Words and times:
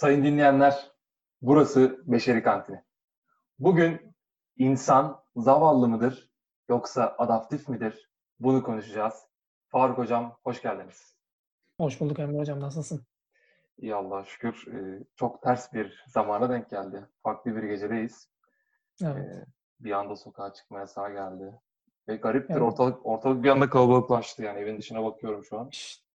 Sayın 0.00 0.24
dinleyenler, 0.24 0.90
burası 1.42 2.02
Beşeri 2.06 2.42
Kantini. 2.42 2.82
Bugün 3.58 4.14
insan 4.56 5.22
zavallı 5.36 5.88
mıdır 5.88 6.30
yoksa 6.68 7.14
adaptif 7.18 7.68
midir? 7.68 8.10
Bunu 8.38 8.62
konuşacağız. 8.62 9.14
Faruk 9.68 9.98
Hocam, 9.98 10.36
hoş 10.44 10.62
geldiniz. 10.62 11.16
Hoş 11.80 12.00
bulduk 12.00 12.18
Emre 12.18 12.38
Hocam, 12.38 12.60
nasılsın? 12.60 13.06
İyi 13.78 13.94
Allah'a 13.94 14.24
şükür. 14.24 14.66
Ee, 14.74 15.04
çok 15.16 15.42
ters 15.42 15.72
bir 15.72 16.04
zamana 16.08 16.50
denk 16.50 16.70
geldi. 16.70 17.06
Farklı 17.22 17.56
bir 17.56 17.62
gecedeyiz. 17.62 18.28
Evet. 19.02 19.16
Ee, 19.16 19.44
bir 19.80 19.92
anda 19.92 20.16
sokağa 20.16 20.52
çıkma 20.52 20.78
yasağı 20.78 21.12
geldi. 21.12 21.60
Ve 22.08 22.16
gariptir, 22.16 22.54
Evet. 22.54 22.62
ortalık, 22.62 23.06
ortalık 23.06 23.44
bir 23.44 23.48
anda 23.48 23.70
kalabalıklaştı. 23.70 24.42
Yani 24.42 24.58
evin 24.58 24.78
dışına 24.78 25.04
bakıyorum 25.04 25.44
şu 25.44 25.58
an. 25.58 25.70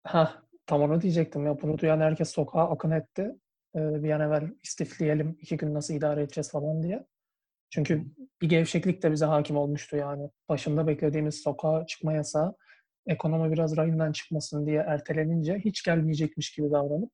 Ha, 0.04 0.42
tam 0.66 0.82
onu 0.82 1.00
diyecektim 1.00 1.46
ya. 1.46 1.62
Bunu 1.62 1.78
duyan 1.78 2.00
herkes 2.00 2.30
sokağa 2.30 2.70
akın 2.70 2.90
etti. 2.90 3.36
Bir 3.74 4.10
an 4.10 4.20
evvel 4.20 4.50
istifleyelim, 4.62 5.38
iki 5.40 5.56
gün 5.56 5.74
nasıl 5.74 5.94
idare 5.94 6.22
edeceğiz 6.22 6.50
falan 6.50 6.82
diye. 6.82 7.06
Çünkü 7.70 8.04
bir 8.42 8.48
gevşeklik 8.48 9.02
de 9.02 9.12
bize 9.12 9.24
hakim 9.24 9.56
olmuştu 9.56 9.96
yani. 9.96 10.30
Başında 10.48 10.86
beklediğimiz 10.86 11.42
sokağa 11.42 11.86
çıkma 11.86 12.12
yasağı 12.12 12.56
ekonomi 13.06 13.52
biraz 13.52 13.76
rayından 13.76 14.12
çıkmasın 14.12 14.66
diye 14.66 14.80
ertelenince 14.80 15.58
hiç 15.64 15.82
gelmeyecekmiş 15.82 16.52
gibi 16.54 16.70
davranıp 16.70 17.10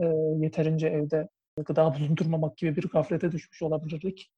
e, 0.00 0.04
yeterince 0.44 0.88
evde 0.88 1.28
gıda 1.66 1.94
bulundurmamak 1.98 2.56
gibi 2.56 2.76
bir 2.76 2.88
gaflete 2.88 3.32
düşmüş 3.32 3.62
olabilirdik. 3.62 4.32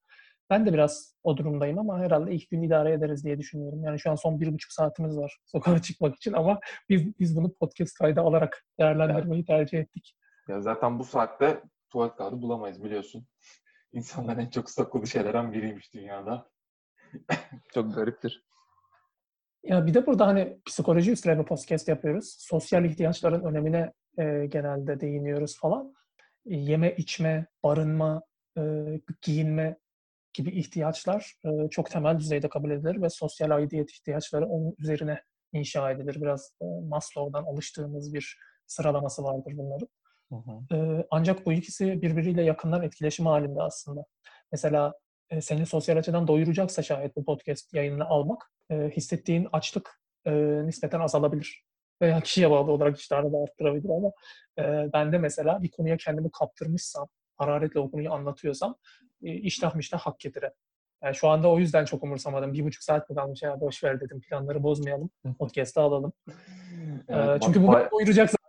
Ben 0.51 0.67
de 0.67 0.73
biraz 0.73 1.15
o 1.23 1.37
durumdayım 1.37 1.79
ama 1.79 2.01
herhalde 2.01 2.34
ilk 2.34 2.51
gün 2.51 2.62
idare 2.62 2.92
ederiz 2.92 3.25
diye 3.25 3.39
düşünüyorum. 3.39 3.84
Yani 3.84 4.01
şu 4.01 4.11
an 4.11 4.15
son 4.15 4.41
bir 4.41 4.53
buçuk 4.53 4.73
saatimiz 4.73 5.17
var 5.17 5.39
sokağa 5.45 5.83
çıkmak 5.83 6.17
için 6.17 6.33
ama 6.33 6.61
biz 6.89 7.19
biz 7.20 7.37
bunu 7.37 7.55
podcast 7.55 7.95
kaydı 7.98 8.20
alarak 8.20 8.65
değerlendirmeyi 8.81 9.45
tercih 9.45 9.79
ettik. 9.79 10.15
Ya 10.48 10.60
zaten 10.60 10.98
bu 10.98 11.05
saatte 11.05 11.62
tuvalet 11.91 12.16
kağıdı 12.16 12.42
bulamayız 12.42 12.84
biliyorsun. 12.84 13.27
İnsanların 13.92 14.41
en 14.41 14.50
çok 14.50 14.70
sakladığı 14.70 15.06
şeylerden 15.06 15.53
biriymiş 15.53 15.94
dünyada. 15.94 16.50
çok 17.75 17.94
gariptir. 17.94 18.44
Ya 19.64 19.86
bir 19.86 19.94
de 19.94 20.06
burada 20.06 20.27
hani 20.27 20.61
psikoloji 20.67 21.12
üstüne 21.12 21.39
bir 21.39 21.44
podcast 21.44 21.89
yapıyoruz. 21.89 22.36
Sosyal 22.39 22.84
ihtiyaçların 22.84 23.44
önemine 23.44 23.92
e, 24.19 24.47
genelde 24.47 25.00
değiniyoruz 25.00 25.58
falan. 25.58 25.94
E, 26.47 26.56
yeme, 26.56 26.95
içme, 26.97 27.47
barınma, 27.64 28.22
e, 28.58 28.62
giyinme 29.22 29.78
gibi 30.34 30.50
ihtiyaçlar 30.50 31.34
e, 31.45 31.69
çok 31.70 31.91
temel 31.91 32.19
düzeyde 32.19 32.48
kabul 32.48 32.70
edilir 32.70 33.02
ve 33.02 33.11
sosyal 33.11 33.50
aidiyet 33.50 33.91
ihtiyaçları 33.91 34.47
onun 34.47 34.74
üzerine 34.78 35.22
inşa 35.52 35.91
edilir. 35.91 36.20
Biraz 36.20 36.55
e, 36.62 36.64
Maslow'dan 36.89 37.45
alıştığımız 37.45 38.14
bir 38.14 38.39
sıralaması 38.67 39.22
vardır 39.22 39.52
bunların. 39.56 39.89
Hı 40.33 40.36
hı. 40.36 40.77
E, 40.77 41.06
ancak 41.11 41.47
bu 41.47 41.52
ikisi 41.52 42.02
birbiriyle 42.02 42.42
yakından 42.42 42.83
etkileşim 42.83 43.27
halinde 43.27 43.62
aslında. 43.62 44.05
Mesela 44.52 44.94
e, 45.30 45.41
seni 45.41 45.66
sosyal 45.66 45.97
açıdan 45.97 46.28
doyuracaksa 46.28 46.83
şayet 46.83 47.16
bu 47.16 47.24
podcast 47.24 47.74
yayınını 47.74 48.05
almak, 48.05 48.52
e, 48.70 48.91
hissettiğin 48.97 49.48
açlık 49.52 50.00
e, 50.27 50.33
nispeten 50.66 51.00
azalabilir. 51.00 51.64
Veya 52.02 52.20
kişiye 52.20 52.50
bağlı 52.50 52.72
olarak 52.72 52.98
iştahını 52.98 53.33
da 53.33 53.39
arttırabilir 53.39 53.91
ama 53.91 54.12
e, 54.58 54.92
ben 54.92 55.12
de 55.12 55.19
mesela 55.19 55.62
bir 55.62 55.70
konuya 55.70 55.97
kendimi 55.97 56.30
kaptırmışsam, 56.30 57.08
hararetle 57.36 57.80
o 57.80 57.91
konuyu 57.91 58.12
anlatıyorsam 58.12 58.77
e, 59.22 59.33
iştah 59.33 59.74
miştah 59.74 59.98
hak 59.98 60.19
getire. 60.19 60.52
Yani 61.02 61.14
şu 61.14 61.28
anda 61.28 61.50
o 61.50 61.58
yüzden 61.58 61.84
çok 61.84 62.02
umursamadım. 62.02 62.52
Bir 62.52 62.64
buçuk 62.64 62.83
saat 62.83 63.11
mi 63.11 63.17
kalmış 63.17 63.42
ya 63.42 63.61
boş 63.61 63.84
ver 63.84 64.00
dedim. 64.00 64.20
Planları 64.20 64.62
bozmayalım. 64.62 65.11
Podcast'ı 65.39 65.80
alalım. 65.80 66.12
Evet, 67.08 67.42
çünkü 67.42 67.58
ba- 67.61 67.62
bunu 67.62 67.77
ba- 67.77 67.91
doyuracak 67.91 68.30
zaten. 68.30 68.42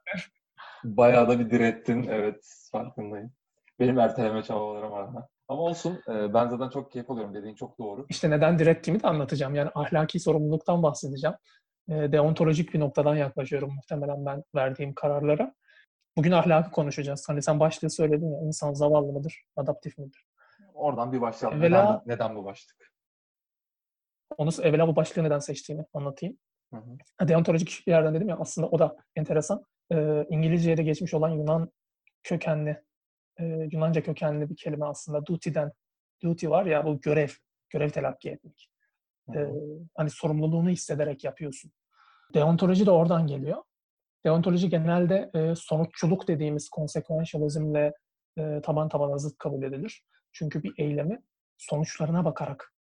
Bayağı 0.83 1.27
da 1.29 1.39
bir 1.39 1.49
direttin. 1.49 2.03
Evet, 2.09 2.67
farkındayım. 2.71 3.31
Benim 3.79 3.99
erteleme 3.99 4.43
çabalarım 4.43 4.91
rağmen. 4.91 5.23
Ama 5.47 5.61
olsun, 5.61 6.01
e, 6.07 6.33
ben 6.33 6.47
zaten 6.49 6.69
çok 6.69 6.91
keyif 6.91 7.11
alıyorum 7.11 7.33
dediğin 7.35 7.55
çok 7.55 7.79
doğru. 7.79 8.05
İşte 8.09 8.29
neden 8.29 8.59
direttiğimi 8.59 9.03
de 9.03 9.07
anlatacağım. 9.07 9.55
Yani 9.55 9.69
ahlaki 9.75 10.19
sorumluluktan 10.19 10.83
bahsedeceğim. 10.83 11.35
E, 11.89 11.93
deontolojik 12.11 12.73
bir 12.73 12.79
noktadan 12.79 13.15
yaklaşıyorum 13.15 13.73
muhtemelen 13.75 14.25
ben 14.25 14.43
verdiğim 14.55 14.93
kararlara. 14.93 15.53
Bugün 16.17 16.31
ahlakı 16.31 16.71
konuşacağız. 16.71 17.29
Hani 17.29 17.41
sen 17.41 17.59
başlığı 17.59 17.89
söyledin 17.89 18.31
ya, 18.31 18.39
insan 18.41 18.73
zavallı 18.73 19.13
mıdır, 19.13 19.43
adaptif 19.55 19.97
midir? 19.97 20.25
Oradan 20.73 21.11
bir 21.11 21.21
başlayalım. 21.21 21.61
Evvela- 21.63 21.83
Neden, 21.85 22.01
neden 22.05 22.35
bu 22.35 22.45
başlık? 22.45 22.91
Onu 24.37 24.49
evvela 24.61 24.87
bu 24.87 24.95
başlığı 24.95 25.23
neden 25.23 25.39
seçtiğimi 25.39 25.85
anlatayım. 25.93 26.37
Hı 26.73 26.77
hı. 27.19 27.27
Deontolojik 27.27 27.83
bir 27.87 27.91
yerden 27.91 28.13
dedim 28.15 28.29
ya 28.29 28.37
aslında 28.39 28.67
o 28.67 28.79
da 28.79 28.95
enteresan. 29.15 29.63
Ee, 29.93 30.25
İngilizce'ye 30.29 30.77
de 30.77 30.83
geçmiş 30.83 31.13
olan 31.13 31.29
Yunan 31.29 31.71
kökenli, 32.23 32.83
e, 33.39 33.43
Yunanca 33.71 34.03
kökenli 34.03 34.49
bir 34.49 34.55
kelime 34.55 34.85
aslında. 34.85 35.25
Duty'den, 35.25 35.71
duty 36.23 36.49
var 36.49 36.65
ya 36.65 36.85
bu 36.85 37.01
görev, 37.01 37.29
görev 37.69 37.89
telakki 37.89 38.29
etmek. 38.29 38.69
Ee, 39.35 39.39
hı. 39.39 39.53
hani 39.95 40.09
sorumluluğunu 40.09 40.69
hissederek 40.69 41.23
yapıyorsun. 41.23 41.71
Deontoloji 42.33 42.85
de 42.85 42.91
oradan 42.91 43.27
geliyor. 43.27 43.63
Deontoloji 44.25 44.69
genelde 44.69 45.31
e, 45.33 45.55
sonuççuluk 45.55 46.27
dediğimiz 46.27 46.69
consequentialismle 46.75 47.93
e, 48.37 48.61
taban 48.61 48.89
tabana 48.89 49.17
zıt 49.17 49.37
kabul 49.37 49.63
edilir. 49.63 50.03
Çünkü 50.31 50.63
bir 50.63 50.73
eylemi 50.77 51.21
sonuçlarına 51.57 52.25
bakarak 52.25 52.73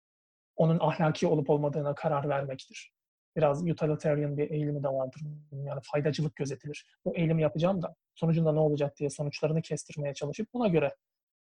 onun 0.56 0.78
ahlaki 0.80 1.26
olup 1.26 1.50
olmadığına 1.50 1.94
karar 1.94 2.28
vermektir. 2.28 2.92
Biraz 3.36 3.62
utilitarian 3.62 4.36
bir 4.38 4.50
eğilimi 4.50 4.82
de 4.82 4.88
vardır. 4.88 5.22
Yani 5.52 5.80
faydacılık 5.92 6.36
gözetilir. 6.36 6.86
Bu 7.04 7.16
eylemi 7.16 7.42
yapacağım 7.42 7.82
da 7.82 7.94
sonucunda 8.14 8.52
ne 8.52 8.60
olacak 8.60 8.96
diye 8.96 9.10
sonuçlarını 9.10 9.62
kestirmeye 9.62 10.14
çalışıp 10.14 10.48
buna 10.54 10.68
göre 10.68 10.94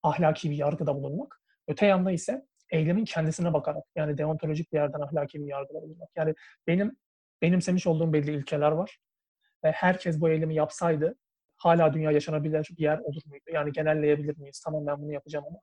ahlaki 0.04 0.50
bir 0.50 0.56
yargıda 0.56 0.96
bulunmak. 0.96 1.42
Öte 1.68 1.86
yanda 1.86 2.12
ise 2.12 2.46
eylemin 2.72 3.06
kendisine 3.06 3.54
bakarak 3.54 3.84
yani 3.96 4.18
deontolojik 4.18 4.74
bir 4.74 4.78
yerden 4.78 5.02
ahlaki 5.02 5.40
bir 5.40 5.46
yargıda 5.46 5.82
bulunmak. 5.82 6.10
Yani 6.16 6.36
benim 6.68 6.98
benimsemiş 7.42 7.88
olduğum 7.88 8.14
belli 8.14 8.32
ilkeler 8.32 8.72
var. 8.72 9.00
Ve 9.64 9.72
herkes 9.72 10.22
bu 10.22 10.30
eylemi 10.30 10.56
yapsaydı 10.56 11.16
hala 11.58 11.94
dünya 11.94 12.12
yaşanabilir 12.12 12.70
bir 12.78 12.84
yer 12.84 13.00
olur 13.00 13.22
muydu? 13.26 13.44
Yani 13.54 13.72
genelleyebilir 13.72 14.38
miyiz? 14.38 14.62
Tamam 14.66 14.88
ben 14.88 15.02
bunu 15.02 15.14
yapacağım 15.14 15.46
ama 15.48 15.60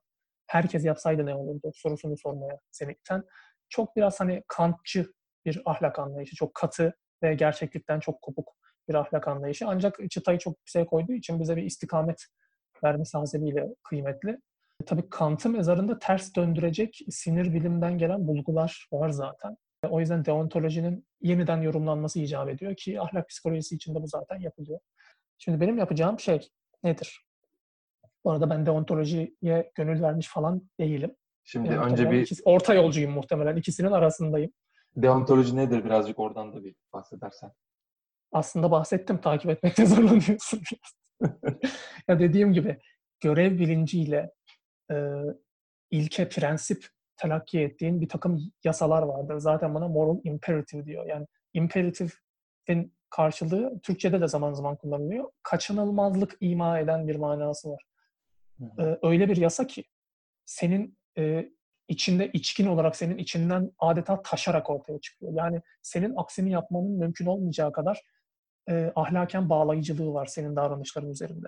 herkes 0.47 0.85
yapsaydı 0.85 1.25
ne 1.25 1.35
olurdu 1.35 1.71
sorusunu 1.75 2.17
sormaya 2.17 2.59
seni 2.71 2.91
iten 2.91 3.23
çok 3.69 3.95
biraz 3.95 4.19
hani 4.19 4.43
kantçı 4.47 5.13
bir 5.47 5.61
ahlak 5.65 5.99
anlayışı. 5.99 6.35
Çok 6.35 6.53
katı 6.53 6.93
ve 7.23 7.35
gerçeklikten 7.35 7.99
çok 7.99 8.21
kopuk 8.21 8.53
bir 8.89 8.93
ahlak 8.93 9.27
anlayışı. 9.27 9.67
Ancak 9.67 9.99
çıtayı 10.11 10.39
çok 10.39 10.57
yüksek 10.59 10.89
koyduğu 10.89 11.13
için 11.13 11.39
bize 11.39 11.55
bir 11.55 11.63
istikamet 11.63 12.25
vermesi 12.83 13.17
hasebiyle 13.17 13.67
kıymetli. 13.83 14.37
Tabii 14.85 15.09
Kant'ı 15.09 15.49
mezarında 15.49 15.99
ters 15.99 16.35
döndürecek 16.35 16.99
sinir 17.09 17.53
bilimden 17.53 17.97
gelen 17.97 18.27
bulgular 18.27 18.87
var 18.91 19.09
zaten. 19.09 19.57
O 19.89 19.99
yüzden 19.99 20.25
deontolojinin 20.25 21.07
yeniden 21.21 21.61
yorumlanması 21.61 22.19
icap 22.19 22.49
ediyor 22.49 22.75
ki 22.75 23.01
ahlak 23.01 23.29
psikolojisi 23.29 23.75
içinde 23.75 24.01
bu 24.01 24.07
zaten 24.07 24.39
yapılıyor. 24.39 24.79
Şimdi 25.37 25.61
benim 25.61 25.77
yapacağım 25.77 26.19
şey 26.19 26.49
nedir? 26.83 27.25
Bu 28.23 28.31
arada 28.31 28.49
ben 28.49 28.65
deontolojiye 28.65 29.33
gönül 29.75 30.01
vermiş 30.01 30.27
falan 30.27 30.69
değilim. 30.79 31.15
Şimdi 31.43 31.67
Yani 31.67 31.91
önce 31.91 32.11
bir 32.11 32.21
ikisi- 32.21 32.41
orta 32.45 32.73
yolcuyum 32.73 33.11
muhtemelen. 33.11 33.55
İkisinin 33.55 33.91
arasındayım. 33.91 34.51
Deontoloji 34.97 35.55
nedir 35.55 35.85
birazcık 35.85 36.19
oradan 36.19 36.53
da 36.53 36.63
bir 36.63 36.75
bahsedersen. 36.93 37.51
Aslında 38.31 38.71
bahsettim, 38.71 39.21
takip 39.21 39.51
etmekte 39.51 39.85
zorlanıyorsun 39.85 40.61
biraz. 40.71 41.31
ya 42.07 42.19
dediğim 42.19 42.53
gibi 42.53 42.79
görev 43.19 43.59
bilinciyle 43.59 44.31
e, 44.91 44.95
ilke, 45.91 46.29
prensip 46.29 46.87
telakki 47.17 47.59
ettiğin 47.59 48.01
bir 48.01 48.09
takım 48.09 48.39
yasalar 48.63 49.01
vardır. 49.01 49.37
Zaten 49.37 49.75
buna 49.75 49.87
moral 49.87 50.19
imperative 50.23 50.85
diyor. 50.85 51.05
Yani 51.05 51.27
imperatifin 51.53 52.93
karşılığı 53.09 53.79
Türkçe'de 53.83 54.21
de 54.21 54.27
zaman 54.27 54.53
zaman 54.53 54.75
kullanılıyor. 54.75 55.29
Kaçınılmazlık 55.43 56.37
ima 56.39 56.79
eden 56.79 57.07
bir 57.07 57.15
manası 57.15 57.69
var. 57.69 57.83
Ee, 58.79 58.97
öyle 59.01 59.29
bir 59.29 59.37
yasa 59.37 59.67
ki 59.67 59.83
senin 60.45 60.97
e, 61.17 61.49
içinde 61.87 62.31
içkin 62.33 62.67
olarak 62.67 62.95
senin 62.95 63.17
içinden 63.17 63.71
adeta 63.79 64.21
taşarak 64.21 64.69
ortaya 64.69 64.99
çıkıyor. 64.99 65.33
Yani 65.35 65.61
senin 65.81 66.13
aksini 66.15 66.51
yapmanın 66.51 66.91
mümkün 66.91 67.25
olmayacağı 67.25 67.71
kadar 67.71 68.01
e, 68.69 68.91
ahlaken 68.95 69.49
bağlayıcılığı 69.49 70.13
var 70.13 70.25
senin 70.25 70.55
davranışların 70.55 71.09
üzerinde. 71.09 71.47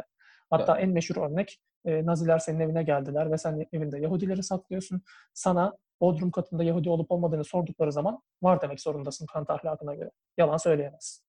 Hatta 0.49 0.79
en 0.79 0.89
meşhur 0.89 1.15
örnek 1.15 1.61
e, 1.85 2.05
Naziler 2.05 2.39
senin 2.39 2.59
evine 2.59 2.83
geldiler 2.83 3.31
ve 3.31 3.37
sen 3.37 3.67
evinde 3.73 3.99
Yahudileri 3.99 4.43
saklıyorsun. 4.43 5.01
Sana 5.33 5.77
Bodrum 6.01 6.31
katında 6.31 6.63
Yahudi 6.63 6.89
olup 6.89 7.11
olmadığını 7.11 7.43
sordukları 7.43 7.91
zaman 7.91 8.21
var 8.41 8.61
demek 8.61 8.81
zorundasın 8.81 9.25
Kant 9.25 9.49
ahlakına 9.49 9.95
göre. 9.95 10.11
Yalan 10.37 10.57
söyleyemezsin. 10.57 11.23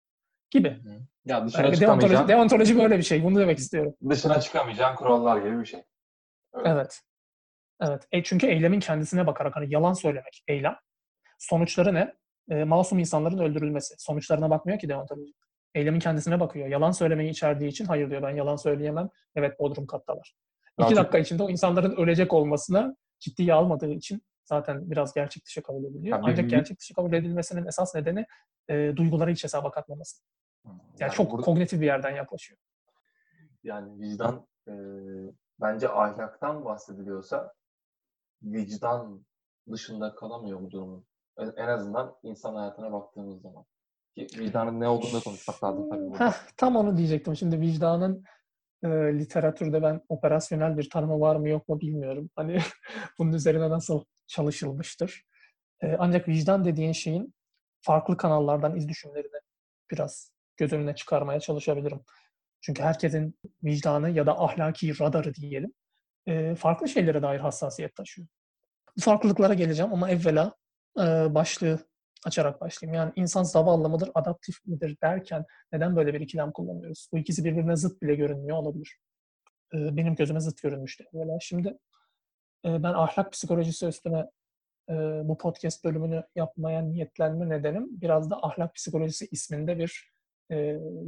Gibi. 0.50 0.70
Hı. 0.70 1.00
Ya 1.24 1.46
dışına 1.46 1.62
Yani 1.62 1.80
deontoloji, 1.80 2.28
deontoloji 2.28 2.78
böyle 2.78 2.98
bir 2.98 3.02
şey. 3.02 3.24
Bunu 3.24 3.38
demek 3.38 3.58
istiyorum. 3.58 3.94
dışına 4.10 4.40
çıkamayacağın 4.40 4.96
kurallar 4.96 5.36
gibi 5.38 5.60
bir 5.60 5.66
şey. 5.66 5.82
Öyle. 6.52 6.68
Evet. 6.68 7.00
Evet. 7.80 8.02
E, 8.12 8.22
çünkü 8.22 8.46
eylemin 8.46 8.80
kendisine 8.80 9.26
bakarak 9.26 9.56
hani 9.56 9.72
yalan 9.74 9.92
söylemek 9.92 10.42
eylem. 10.48 10.76
Sonuçları 11.38 11.94
ne? 11.94 12.14
E, 12.50 12.64
masum 12.64 12.98
insanların 12.98 13.38
öldürülmesi. 13.38 13.94
Sonuçlarına 13.98 14.50
bakmıyor 14.50 14.78
ki 14.78 14.88
deontoloji. 14.88 15.32
Eylemin 15.74 16.00
kendisine 16.00 16.40
bakıyor. 16.40 16.68
Yalan 16.68 16.90
söylemeyi 16.90 17.30
içerdiği 17.30 17.70
için 17.70 17.84
hayır 17.84 18.10
diyor 18.10 18.22
ben 18.22 18.36
yalan 18.36 18.56
söyleyemem. 18.56 19.08
Evet 19.36 19.60
Bodrum 19.60 19.86
kattalar. 19.86 20.34
İki 20.80 20.96
dakika 20.96 21.18
içinde 21.18 21.42
o 21.42 21.50
insanların 21.50 21.96
ölecek 21.96 22.32
olmasına 22.32 22.96
ciddiye 23.20 23.54
almadığı 23.54 23.90
için 23.92 24.22
zaten 24.44 24.90
biraz 24.90 25.14
gerçek 25.14 25.44
dışı 25.46 25.62
kabul 25.62 25.84
ediliyor. 25.84 26.18
Ha, 26.18 26.24
Ancak 26.28 26.50
gerçek 26.50 26.80
dışı 26.80 26.94
kabul 26.94 27.12
edilmesinin 27.12 27.66
esas 27.66 27.94
nedeni 27.94 28.26
e, 28.70 28.92
duyguları 28.96 29.30
hiç 29.30 29.44
hesaba 29.44 29.70
katmaması. 29.70 30.22
Yani, 30.66 30.80
Yani 31.00 31.12
çok 31.12 31.30
burada- 31.30 31.44
kognitif 31.44 31.80
bir 31.80 31.86
yerden 31.86 32.10
yaklaşıyor. 32.10 32.58
yani 33.62 34.00
vicdan 34.00 34.46
e, 34.68 34.72
bence 35.60 35.88
ahlaktan 35.88 36.64
bahsediliyorsa 36.64 37.52
vicdan 38.42 39.26
dışında 39.72 40.14
kalamıyor 40.14 40.60
bu 40.60 40.70
durumun. 40.70 41.06
En 41.38 41.52
en 41.56 41.68
azından 41.68 42.14
insan 42.22 42.54
hayatına 42.54 42.92
baktığımız 42.92 43.42
zaman. 43.42 43.64
Ki 44.14 44.26
vicdanın 44.38 44.80
ne 44.80 44.88
olduğunu 44.88 45.12
da 45.12 45.20
konuşmak 45.20 45.64
lazım 45.64 45.90
tabii. 45.90 46.18
Heh, 46.18 46.32
tam 46.56 46.76
onu 46.76 46.96
diyecektim. 46.96 47.36
Şimdi 47.36 47.60
vicdanın 47.60 48.24
e, 48.84 48.88
literatürde 48.88 49.82
ben 49.82 50.00
operasyonel 50.08 50.78
bir 50.78 50.90
tanımı 50.90 51.20
var 51.20 51.36
mı 51.36 51.48
yok 51.48 51.68
mu 51.68 51.80
bilmiyorum. 51.80 52.30
Hani 52.36 52.58
bunun 53.18 53.32
üzerine 53.32 53.70
nasıl 53.70 54.04
çalışılmıştır. 54.26 55.24
E, 55.82 55.96
ancak 55.98 56.28
vicdan 56.28 56.64
dediğin 56.64 56.92
şeyin 56.92 57.34
farklı 57.80 58.16
kanallardan 58.16 58.76
iz 58.76 58.88
düşümlerini 58.88 59.40
biraz 59.90 60.32
göz 60.56 60.72
önüne 60.72 60.94
çıkarmaya 60.94 61.40
çalışabilirim. 61.40 62.00
Çünkü 62.60 62.82
herkesin 62.82 63.34
vicdanı 63.64 64.10
ya 64.10 64.26
da 64.26 64.40
ahlaki 64.40 65.00
radarı 65.00 65.34
diyelim 65.34 65.72
e, 66.28 66.54
farklı 66.54 66.88
şeylere 66.88 67.22
dair 67.22 67.40
hassasiyet 67.40 67.96
taşıyor. 67.96 68.28
Bu 68.96 69.00
farklılıklara 69.00 69.54
geleceğim 69.54 69.92
ama 69.92 70.10
evvela 70.10 70.54
e, 70.98 71.34
başlığı 71.34 71.88
açarak 72.26 72.60
başlayayım. 72.60 72.94
Yani 72.94 73.12
insan 73.16 73.42
zavallı 73.42 73.88
mıdır, 73.88 74.10
adaptif 74.14 74.66
midir 74.66 74.96
derken 75.02 75.44
neden 75.72 75.96
böyle 75.96 76.14
bir 76.14 76.20
ikilem 76.20 76.52
kullanıyoruz? 76.52 77.08
Bu 77.12 77.18
ikisi 77.18 77.44
birbirine 77.44 77.76
zıt 77.76 78.02
bile 78.02 78.14
görünmüyor 78.14 78.56
olabilir. 78.56 78.98
Ee, 79.74 79.96
Benim 79.96 80.14
gözüme 80.14 80.40
zıt 80.40 80.62
görünmüştü. 80.62 81.04
Evvela 81.14 81.38
şimdi 81.40 81.78
e, 82.64 82.82
ben 82.82 82.92
ahlak 82.92 83.32
psikolojisi 83.32 83.86
üstüne 83.86 84.30
e, 84.90 84.94
bu 85.24 85.38
podcast 85.38 85.84
bölümünü 85.84 86.24
yapmaya 86.36 86.82
niyetlenme 86.82 87.48
nedenim 87.48 87.86
biraz 87.90 88.30
da 88.30 88.42
ahlak 88.42 88.74
psikolojisi 88.74 89.28
isminde 89.30 89.78
bir 89.78 90.12
e, 90.50 90.56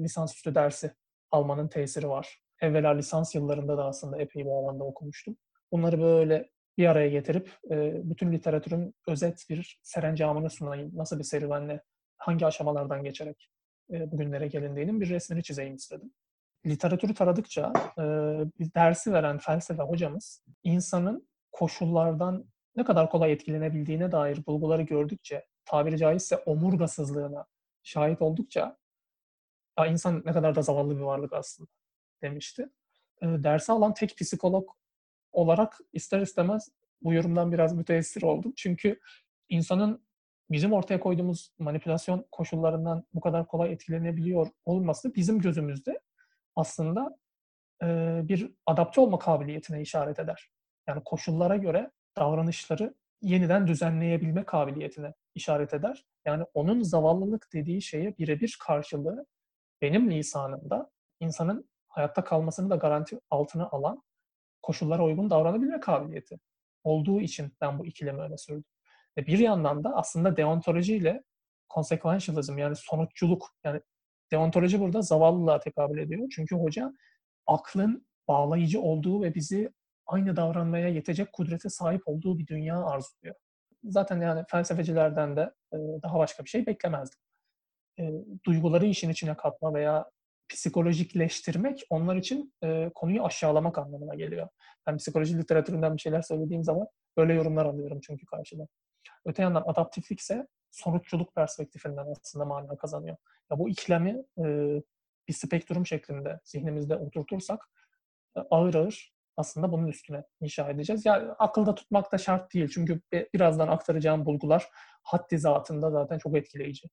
lisansüstü 0.02 0.54
dersi 0.54 0.94
almanın 1.30 1.68
tesiri 1.68 2.08
var. 2.08 2.42
Evvela 2.60 2.90
lisans 2.90 3.34
yıllarında 3.34 3.78
da 3.78 3.84
aslında 3.84 4.22
epey 4.22 4.44
bu 4.44 4.58
alanda 4.58 4.84
okumuştum. 4.84 5.36
Bunları 5.72 6.00
böyle 6.00 6.50
bir 6.78 6.86
araya 6.86 7.08
getirip 7.08 7.50
e, 7.70 8.00
bütün 8.10 8.32
literatürün 8.32 8.94
özet 9.06 9.46
bir 9.50 9.80
serencamını 9.82 10.50
sunayım. 10.50 10.90
Nasıl 10.96 11.18
bir 11.18 11.24
serüvenle, 11.24 11.82
hangi 12.16 12.46
aşamalardan 12.46 13.04
geçerek 13.04 13.50
e, 13.92 14.12
bugünlere 14.12 14.46
gelindiğinin 14.46 15.00
bir 15.00 15.08
resmini 15.08 15.42
çizeyim 15.42 15.74
istedim. 15.74 16.12
Literatürü 16.66 17.14
taradıkça 17.14 17.72
e, 17.98 18.02
dersi 18.74 19.12
veren 19.12 19.38
felsefe 19.38 19.82
hocamız 19.82 20.44
insanın 20.64 21.28
koşullardan 21.52 22.44
ne 22.76 22.84
kadar 22.84 23.10
kolay 23.10 23.32
etkilenebildiğine 23.32 24.12
dair 24.12 24.46
bulguları 24.46 24.82
gördükçe, 24.82 25.46
tabiri 25.64 25.98
caizse 25.98 26.36
omurgasızlığına 26.36 27.46
şahit 27.82 28.22
oldukça 28.22 28.76
ya 29.78 29.86
insan 29.86 30.22
ne 30.26 30.32
kadar 30.32 30.54
da 30.54 30.62
zavallı 30.62 30.96
bir 30.96 31.02
varlık 31.02 31.32
aslında 31.32 31.70
demişti. 32.22 32.68
E, 33.22 33.26
dersi 33.26 33.72
alan 33.72 33.94
tek 33.94 34.16
psikolog 34.16 34.70
olarak 35.32 35.78
ister 35.92 36.20
istemez 36.20 36.68
bu 37.02 37.12
yorumdan 37.12 37.52
biraz 37.52 37.72
müteessir 37.72 38.22
oldum. 38.22 38.52
Çünkü 38.56 39.00
insanın 39.48 40.04
bizim 40.50 40.72
ortaya 40.72 41.00
koyduğumuz 41.00 41.52
manipülasyon 41.58 42.26
koşullarından 42.32 43.04
bu 43.14 43.20
kadar 43.20 43.46
kolay 43.46 43.72
etkilenebiliyor 43.72 44.46
olması 44.64 45.14
bizim 45.14 45.38
gözümüzde 45.38 46.00
aslında 46.56 47.16
e, 47.82 48.20
bir 48.24 48.52
adapte 48.66 49.00
olma 49.00 49.18
kabiliyetine 49.18 49.80
işaret 49.82 50.18
eder. 50.18 50.50
Yani 50.86 51.02
koşullara 51.04 51.56
göre 51.56 51.90
davranışları 52.16 52.94
yeniden 53.22 53.66
düzenleyebilme 53.66 54.44
kabiliyetine 54.44 55.14
işaret 55.34 55.74
eder. 55.74 56.04
Yani 56.24 56.44
onun 56.54 56.82
zavallılık 56.82 57.48
dediği 57.52 57.82
şeye 57.82 58.18
birebir 58.18 58.58
karşılığı 58.66 59.26
benim 59.82 60.10
lisanımda 60.10 60.90
insanın 61.20 61.69
hayatta 61.90 62.24
kalmasını 62.24 62.70
da 62.70 62.76
garanti 62.76 63.20
altına 63.30 63.68
alan 63.68 64.02
koşullara 64.62 65.04
uygun 65.04 65.30
davranabilme 65.30 65.80
kabiliyeti 65.80 66.38
olduğu 66.84 67.20
için 67.20 67.52
ben 67.60 67.78
bu 67.78 67.86
ikilemi 67.86 68.20
öne 68.20 68.38
sürdüm. 68.38 68.64
Ve 69.16 69.26
bir 69.26 69.38
yandan 69.38 69.84
da 69.84 69.96
aslında 69.96 70.36
deontoloji 70.36 70.96
ile 70.96 71.22
consequentialism 71.74 72.58
yani 72.58 72.76
sonuçculuk 72.76 73.48
yani 73.64 73.80
deontoloji 74.32 74.80
burada 74.80 75.02
zavallılığa 75.02 75.60
tekabül 75.60 75.98
ediyor. 75.98 76.28
Çünkü 76.34 76.56
hoca 76.56 76.92
aklın 77.46 78.06
bağlayıcı 78.28 78.80
olduğu 78.80 79.22
ve 79.22 79.34
bizi 79.34 79.72
aynı 80.06 80.36
davranmaya 80.36 80.88
yetecek 80.88 81.32
kudrete 81.32 81.68
sahip 81.68 82.02
olduğu 82.06 82.38
bir 82.38 82.46
dünya 82.46 82.84
arzuluyor. 82.84 83.34
Zaten 83.84 84.20
yani 84.20 84.44
felsefecilerden 84.50 85.36
de 85.36 85.54
e, 85.72 85.76
daha 86.02 86.18
başka 86.18 86.44
bir 86.44 86.48
şey 86.48 86.66
beklemezdim. 86.66 87.20
E, 87.98 88.12
duyguları 88.46 88.86
işin 88.86 89.10
içine 89.10 89.36
katma 89.36 89.74
veya 89.74 90.10
psikolojikleştirmek 90.50 91.86
onlar 91.90 92.16
için 92.16 92.54
e, 92.64 92.90
konuyu 92.94 93.24
aşağılamak 93.24 93.78
anlamına 93.78 94.14
geliyor. 94.14 94.48
Ben 94.86 94.96
psikoloji 94.96 95.38
literatüründen 95.38 95.96
bir 95.96 96.00
şeyler 96.00 96.22
söylediğim 96.22 96.64
zaman 96.64 96.86
böyle 97.16 97.34
yorumlar 97.34 97.66
alıyorum 97.66 98.00
çünkü 98.02 98.26
karşıda. 98.26 98.68
Öte 99.24 99.42
yandan 99.42 99.64
adaptiflik 99.66 100.20
ise 100.20 100.46
sonuççuluk 100.70 101.34
perspektifinden 101.34 102.06
aslında 102.10 102.44
mana 102.44 102.76
kazanıyor. 102.76 103.16
Ya 103.50 103.58
bu 103.58 103.68
ikilemi 103.68 104.24
e, 104.38 104.44
bir 105.28 105.32
spektrum 105.34 105.86
şeklinde 105.86 106.40
zihnimizde 106.44 106.96
oturtursak 106.96 107.70
e, 108.36 108.40
ağır 108.50 108.74
ağır 108.74 109.14
aslında 109.36 109.72
bunun 109.72 109.86
üstüne 109.86 110.24
inşa 110.40 110.70
edeceğiz. 110.70 111.06
Ya 111.06 111.36
akılda 111.38 111.74
tutmak 111.74 112.12
da 112.12 112.18
şart 112.18 112.54
değil. 112.54 112.68
Çünkü 112.74 113.00
bi- 113.12 113.28
birazdan 113.34 113.68
aktaracağım 113.68 114.26
bulgular 114.26 114.68
haddi 115.02 115.38
zatında 115.38 115.90
zaten 115.90 116.18
çok 116.18 116.36
etkileyici. 116.36 116.88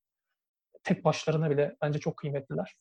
Tek 0.83 1.05
başlarına 1.05 1.49
bile 1.49 1.75
bence 1.81 1.99
çok 1.99 2.17
kıymetliler. 2.17 2.75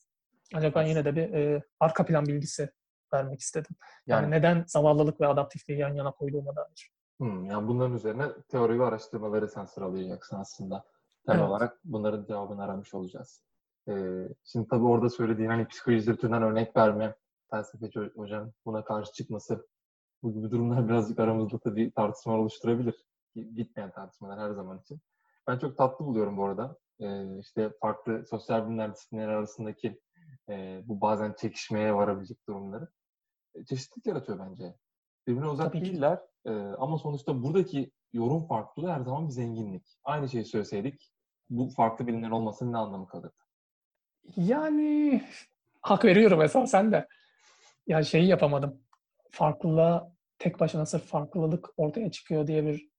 Ancak 0.55 0.75
ben 0.75 0.83
yine 0.83 1.05
de 1.05 1.15
bir 1.15 1.33
e, 1.33 1.63
arka 1.79 2.05
plan 2.05 2.25
bilgisi 2.25 2.69
vermek 3.13 3.39
istedim. 3.39 3.75
Yani, 4.07 4.23
Yani, 4.23 4.31
neden 4.31 4.63
zavallılık 4.67 5.21
ve 5.21 5.27
adaptifliği 5.27 5.79
yan 5.79 5.93
yana 5.93 6.11
koyduğuma 6.11 6.55
dair. 6.55 6.91
hmm, 7.19 7.45
yani 7.45 7.67
bunların 7.67 7.95
üzerine 7.95 8.27
teori 8.49 8.79
ve 8.79 8.85
araştırmaları 8.85 9.47
sen 9.47 9.65
sıralayacaksın 9.65 10.37
aslında. 10.37 10.85
Temel 11.25 11.39
Evet. 11.39 11.49
olarak 11.49 11.79
bunların 11.83 12.25
cevabını 12.25 12.63
aramış 12.63 12.93
olacağız. 12.93 13.43
Ee, 13.89 13.93
şimdi 14.43 14.67
tabii 14.67 14.85
orada 14.85 15.09
söylediğin 15.09 15.49
hani 15.49 15.67
psikoloji 15.67 16.01
literatüründen 16.01 16.41
örnek 16.43 16.77
verme, 16.77 17.15
felsefeci 17.51 17.99
ho- 17.99 18.15
hocanın 18.15 18.53
buna 18.65 18.83
karşı 18.83 19.13
çıkması 19.13 19.67
bu 20.23 20.33
gibi 20.33 20.51
durumlar 20.51 20.87
birazcık 20.89 21.19
aramızda 21.19 21.59
tabii 21.59 21.91
tartışmalar 21.91 22.37
oluşturabilir. 22.37 23.05
Bitmeyen 23.35 23.91
tartışmalar 23.91 24.39
her 24.39 24.51
zaman 24.51 24.79
için. 24.79 25.01
Ben 25.47 25.57
çok 25.59 25.77
tatlı 25.77 26.05
buluyorum 26.05 26.37
bu 26.37 26.45
arada. 26.45 26.77
Ee, 26.99 27.37
işte 27.39 27.71
farklı 27.81 28.25
sosyal 28.25 28.65
bilimler 28.65 28.93
disiplinleri 28.93 29.31
arasındaki 29.31 30.01
e, 30.49 30.81
bu 30.85 31.01
bazen 31.01 31.35
çekişmeye 31.37 31.95
varabilecek 31.95 32.47
durumları. 32.47 32.87
E, 33.55 33.65
çeşitlilik 33.65 34.05
yaratıyor 34.05 34.39
bence. 34.39 34.75
Birbirine 35.27 35.49
uzak 35.49 35.73
Tabii 35.73 35.85
değiller 35.85 36.19
e, 36.45 36.51
ama 36.51 36.97
sonuçta 36.97 37.43
buradaki 37.43 37.91
yorum 38.13 38.47
farklılığı 38.47 38.91
her 38.91 39.01
zaman 39.01 39.27
bir 39.27 39.33
zenginlik. 39.33 39.97
Aynı 40.03 40.29
şeyi 40.29 40.45
söyleseydik 40.45 41.11
bu 41.49 41.69
farklı 41.69 42.07
bilimler 42.07 42.29
olmasının 42.29 42.73
ne 42.73 42.77
anlamı 42.77 43.07
kalırdı? 43.07 43.35
Yani 44.37 45.23
hak 45.81 46.05
veriyorum 46.05 46.41
esasen 46.41 46.91
de. 46.91 47.07
Ya 47.87 48.03
şeyi 48.03 48.27
yapamadım. 48.27 48.81
Farklılığa 49.31 50.11
tek 50.39 50.59
başına 50.59 50.85
sırf 50.85 51.03
farklılık 51.03 51.69
ortaya 51.77 52.11
çıkıyor 52.11 52.47
diye 52.47 52.65
bir 52.65 52.89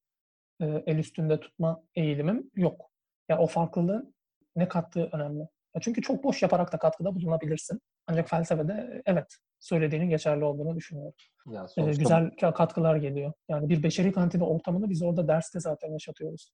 e, 0.60 0.82
el 0.86 0.98
üstünde 0.98 1.40
tutma 1.40 1.82
eğilimim 1.94 2.50
yok. 2.54 2.90
Ya 3.28 3.38
o 3.38 3.46
farklılığın 3.46 4.14
ne 4.56 4.68
kattığı 4.68 5.08
önemli. 5.12 5.48
Çünkü 5.80 6.02
çok 6.02 6.24
boş 6.24 6.42
yaparak 6.42 6.72
da 6.72 6.78
katkıda 6.78 7.14
bulunabilirsin. 7.14 7.80
Ancak 8.06 8.28
felsefede 8.28 8.72
e, 8.72 9.02
evet 9.06 9.36
söylediğinin 9.58 10.08
geçerli 10.10 10.44
olduğunu 10.44 10.76
düşünüyorum. 10.76 11.12
Ya 11.50 11.64
E, 11.64 11.68
sonuçta 11.68 12.02
güzel 12.02 12.22
ka- 12.22 12.54
katkılar 12.54 12.96
geliyor. 12.96 13.32
Yani 13.48 13.68
bir 13.68 13.82
beşeri 13.82 14.12
kantini 14.12 14.44
ortamını 14.44 14.90
biz 14.90 15.02
orada 15.02 15.28
derste 15.28 15.60
zaten 15.60 15.88
yaşatıyoruz. 15.92 16.52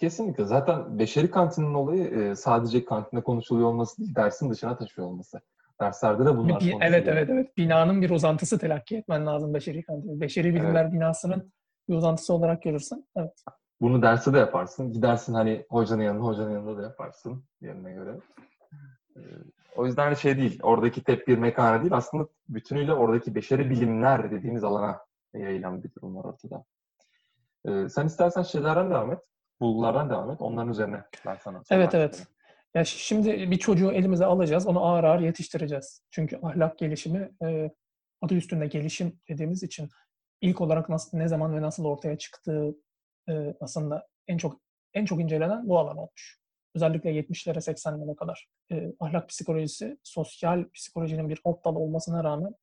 kesinlikle. 0.00 0.44
Zaten 0.44 0.98
beşeri 0.98 1.30
kantinin 1.30 1.74
olayı 1.74 2.04
e, 2.04 2.34
sadece 2.34 2.84
kantinde 2.84 3.22
konuşuluyor 3.22 3.68
olması 3.68 3.98
değil, 3.98 4.14
dersin 4.14 4.50
dışına 4.50 4.76
taşıyor 4.76 5.08
olması. 5.08 5.40
Derslerde 5.80 6.24
de 6.24 6.36
bunlar 6.36 6.48
konuşuluyor. 6.48 6.80
evet 6.82 7.08
evet 7.08 7.30
evet. 7.30 7.56
Binanın 7.56 8.02
bir 8.02 8.10
uzantısı 8.10 8.58
telakki 8.58 8.96
etmen 8.96 9.26
lazım 9.26 9.54
beşeri 9.54 9.82
kantini. 9.82 10.20
Beşeri 10.20 10.54
bilimler 10.54 10.92
binasının 10.92 11.52
bir 11.88 11.94
uzantısı 11.94 12.34
olarak 12.34 12.62
görürsen 12.62 13.06
evet. 13.16 13.42
Bunu 13.80 14.02
derste 14.02 14.32
de 14.32 14.38
yaparsın. 14.38 14.92
Gidersin 14.92 15.34
hani 15.34 15.66
hocanın 15.70 16.02
yanına, 16.02 16.24
hocanın 16.24 16.50
yanında 16.50 16.78
da 16.78 16.82
yaparsın 16.82 17.44
yerine 17.60 17.92
göre. 17.92 18.20
Ee, 19.16 19.20
O 19.76 19.86
yüzden 19.86 20.04
hani 20.04 20.16
şey 20.16 20.36
değil, 20.36 20.60
oradaki 20.62 21.04
tek 21.04 21.28
bir 21.28 21.38
mekana 21.38 21.80
değil, 21.80 21.94
aslında 21.94 22.28
bütünüyle 22.48 22.92
oradaki 22.92 23.34
beşeri 23.34 23.70
bilimler 23.70 24.30
dediğimiz 24.30 24.64
alana 24.64 25.00
yayılan 25.34 25.82
bir 25.84 25.94
durum 25.94 26.16
var 26.16 26.24
ortada. 26.24 26.64
Ee, 27.68 27.88
sen 27.88 28.06
istersen 28.06 28.42
şeylerden 28.42 28.90
devam 28.90 29.12
et, 29.12 29.18
bulgulardan 29.60 30.10
devam 30.10 30.30
et, 30.30 30.40
onların 30.40 30.70
üzerine 30.70 31.02
ben 31.26 31.36
sana 31.44 31.62
Evet 31.70 31.94
evet. 31.94 32.26
Ya 32.74 32.84
şimdi 32.84 33.50
bir 33.50 33.58
çocuğu 33.58 33.92
elimize 33.92 34.24
alacağız, 34.24 34.66
onu 34.66 34.84
ağır 34.84 35.04
ağır 35.04 35.20
yetiştireceğiz. 35.20 36.02
Çünkü 36.10 36.38
ahlak 36.42 36.78
gelişimi 36.78 37.30
e, 37.44 37.70
adı 38.22 38.34
üstünde 38.34 38.66
gelişim 38.66 39.20
dediğimiz 39.28 39.62
için 39.62 39.88
ilk 40.40 40.60
olarak 40.60 40.88
nasıl, 40.88 41.18
ne 41.18 41.28
zaman 41.28 41.54
ve 41.56 41.62
nasıl 41.62 41.84
ortaya 41.84 42.18
çıktığı 42.18 42.74
e, 43.28 43.54
aslında 43.60 44.06
en 44.26 44.38
çok 44.38 44.60
en 44.94 45.04
çok 45.04 45.20
incelenen 45.20 45.68
bu 45.68 45.78
alan 45.78 45.96
olmuş. 45.96 46.38
Özellikle 46.74 47.10
70'lere 47.10 47.58
80'lere 47.58 48.16
kadar. 48.16 48.48
E, 48.72 48.92
ahlak 49.00 49.28
psikolojisi 49.28 49.98
sosyal 50.02 50.64
psikolojinin 50.74 51.28
bir 51.28 51.40
alt 51.44 51.64
dalı 51.64 51.78
olmasına 51.78 52.24
rağmen 52.24 52.54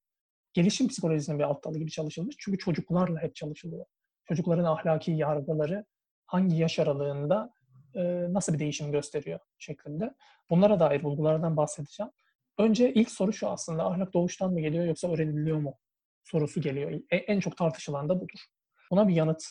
gelişim 0.54 0.88
psikolojisinin 0.88 1.40
bir 1.40 1.44
alt 1.44 1.66
dalı 1.66 1.80
gibi 1.80 1.92
çalışılmış. 1.92 2.36
Çünkü 2.40 2.58
çocuklarla 2.58 3.22
hep 3.22 3.36
çalışılıyor. 3.36 3.86
Çocukların 4.26 4.64
ahlaki 4.64 5.12
yargıları 5.12 5.86
hangi 6.26 6.56
yaş 6.56 6.80
aralığında 6.80 7.54
e, 7.96 8.34
nasıl 8.34 8.54
bir 8.54 8.60
değişim 8.60 8.92
gösteriyor 8.92 9.40
şeklinde. 9.60 10.14
Bunlara 10.50 10.80
dair 10.80 11.04
bulgulardan 11.04 11.58
bahsedeceğim. 11.58 12.12
Önce 12.58 12.94
ilk 12.94 13.12
soru 13.12 13.34
şu 13.34 13.50
aslında 13.50 13.86
ahlak 13.86 14.14
doğuştan 14.14 14.54
mı 14.54 14.62
geliyor 14.62 14.86
yoksa 14.86 15.12
öğreniliyor 15.12 15.58
mu 15.58 15.78
sorusu 16.24 16.62
geliyor. 16.62 16.92
E, 17.12 17.18
en 17.18 17.40
çok 17.40 17.58
tartışılan 17.58 18.10
da 18.10 18.16
budur. 18.16 18.40
Buna 18.92 19.08
bir 19.08 19.16
yanıt 19.16 19.44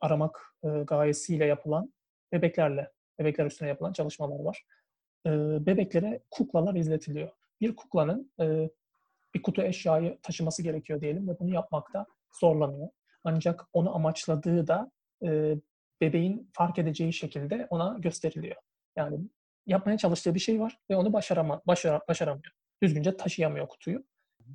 aramak 0.00 0.54
e, 0.64 0.68
gayesiyle 0.68 1.44
yapılan 1.44 1.92
bebeklerle, 2.32 2.92
bebekler 3.18 3.46
üstüne 3.46 3.68
yapılan 3.68 3.92
çalışmalar 3.92 4.40
var. 4.40 4.64
E, 5.26 5.30
bebeklere 5.66 6.20
kuklalar 6.30 6.74
izletiliyor. 6.74 7.28
Bir 7.60 7.76
kuklanın 7.76 8.32
e, 8.40 8.70
bir 9.34 9.42
kutu 9.42 9.62
eşyayı 9.62 10.18
taşıması 10.22 10.62
gerekiyor 10.62 11.00
diyelim 11.00 11.28
ve 11.28 11.38
bunu 11.38 11.54
yapmakta 11.54 12.06
zorlanıyor. 12.40 12.88
Ancak 13.24 13.64
onu 13.72 13.94
amaçladığı 13.94 14.66
da 14.66 14.90
e, 15.24 15.56
bebeğin 16.00 16.50
fark 16.52 16.78
edeceği 16.78 17.12
şekilde 17.12 17.66
ona 17.70 17.98
gösteriliyor. 17.98 18.56
Yani 18.96 19.18
yapmaya 19.66 19.98
çalıştığı 19.98 20.34
bir 20.34 20.40
şey 20.40 20.60
var 20.60 20.78
ve 20.90 20.96
onu 20.96 21.12
başarama, 21.12 21.62
başara, 21.66 22.00
başaramıyor. 22.08 22.52
Düzgünce 22.82 23.16
taşıyamıyor 23.16 23.68
kutuyu. 23.68 24.04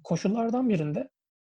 Koşullardan 0.03 0.69
birinde 0.69 1.10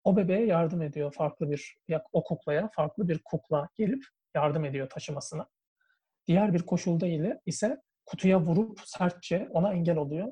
o 0.04 0.18
bebeğe 0.18 0.46
yardım 0.46 0.82
ediyor 0.82 1.14
farklı 1.14 1.52
bir, 1.52 1.78
o 2.12 2.24
kuklaya 2.24 2.70
farklı 2.76 3.10
bir 3.10 3.22
kukla 3.26 3.70
gelip 3.78 4.04
yardım 4.36 4.66
ediyor 4.66 4.90
taşımasına. 4.90 5.48
Diğer 6.28 6.54
bir 6.54 6.62
koşulda 6.62 7.08
ile 7.08 7.42
ise 7.46 7.82
kutuya 8.06 8.42
vurup 8.42 8.80
sertçe 8.86 9.48
ona 9.52 9.74
engel 9.74 9.98
oluyor. 9.98 10.28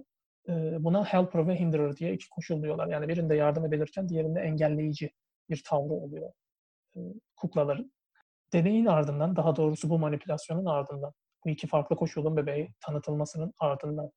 Buna 0.80 1.06
helper 1.06 1.48
ve 1.48 1.60
hinderer 1.60 1.96
diye 1.96 2.14
iki 2.14 2.30
koşul 2.30 2.64
diyorlar. 2.64 2.88
Yani 2.88 3.08
birinde 3.08 3.36
yardım 3.36 3.66
edilirken 3.66 4.10
diğerinde 4.10 4.40
engelleyici 4.40 5.12
bir 5.50 5.64
tavrı 5.66 5.94
oluyor 5.94 6.32
kuklaların. 7.36 7.92
Deneyin 8.54 8.86
ardından, 8.86 9.36
daha 9.36 9.56
doğrusu 9.56 9.90
bu 9.90 10.00
manipülasyonun 10.00 10.66
ardından, 10.66 11.14
bu 11.46 11.50
iki 11.50 11.68
farklı 11.68 11.96
koşulun 11.96 12.38
bebeğe 12.38 12.74
tanıtılmasının 12.82 13.54
ardından 13.60 14.12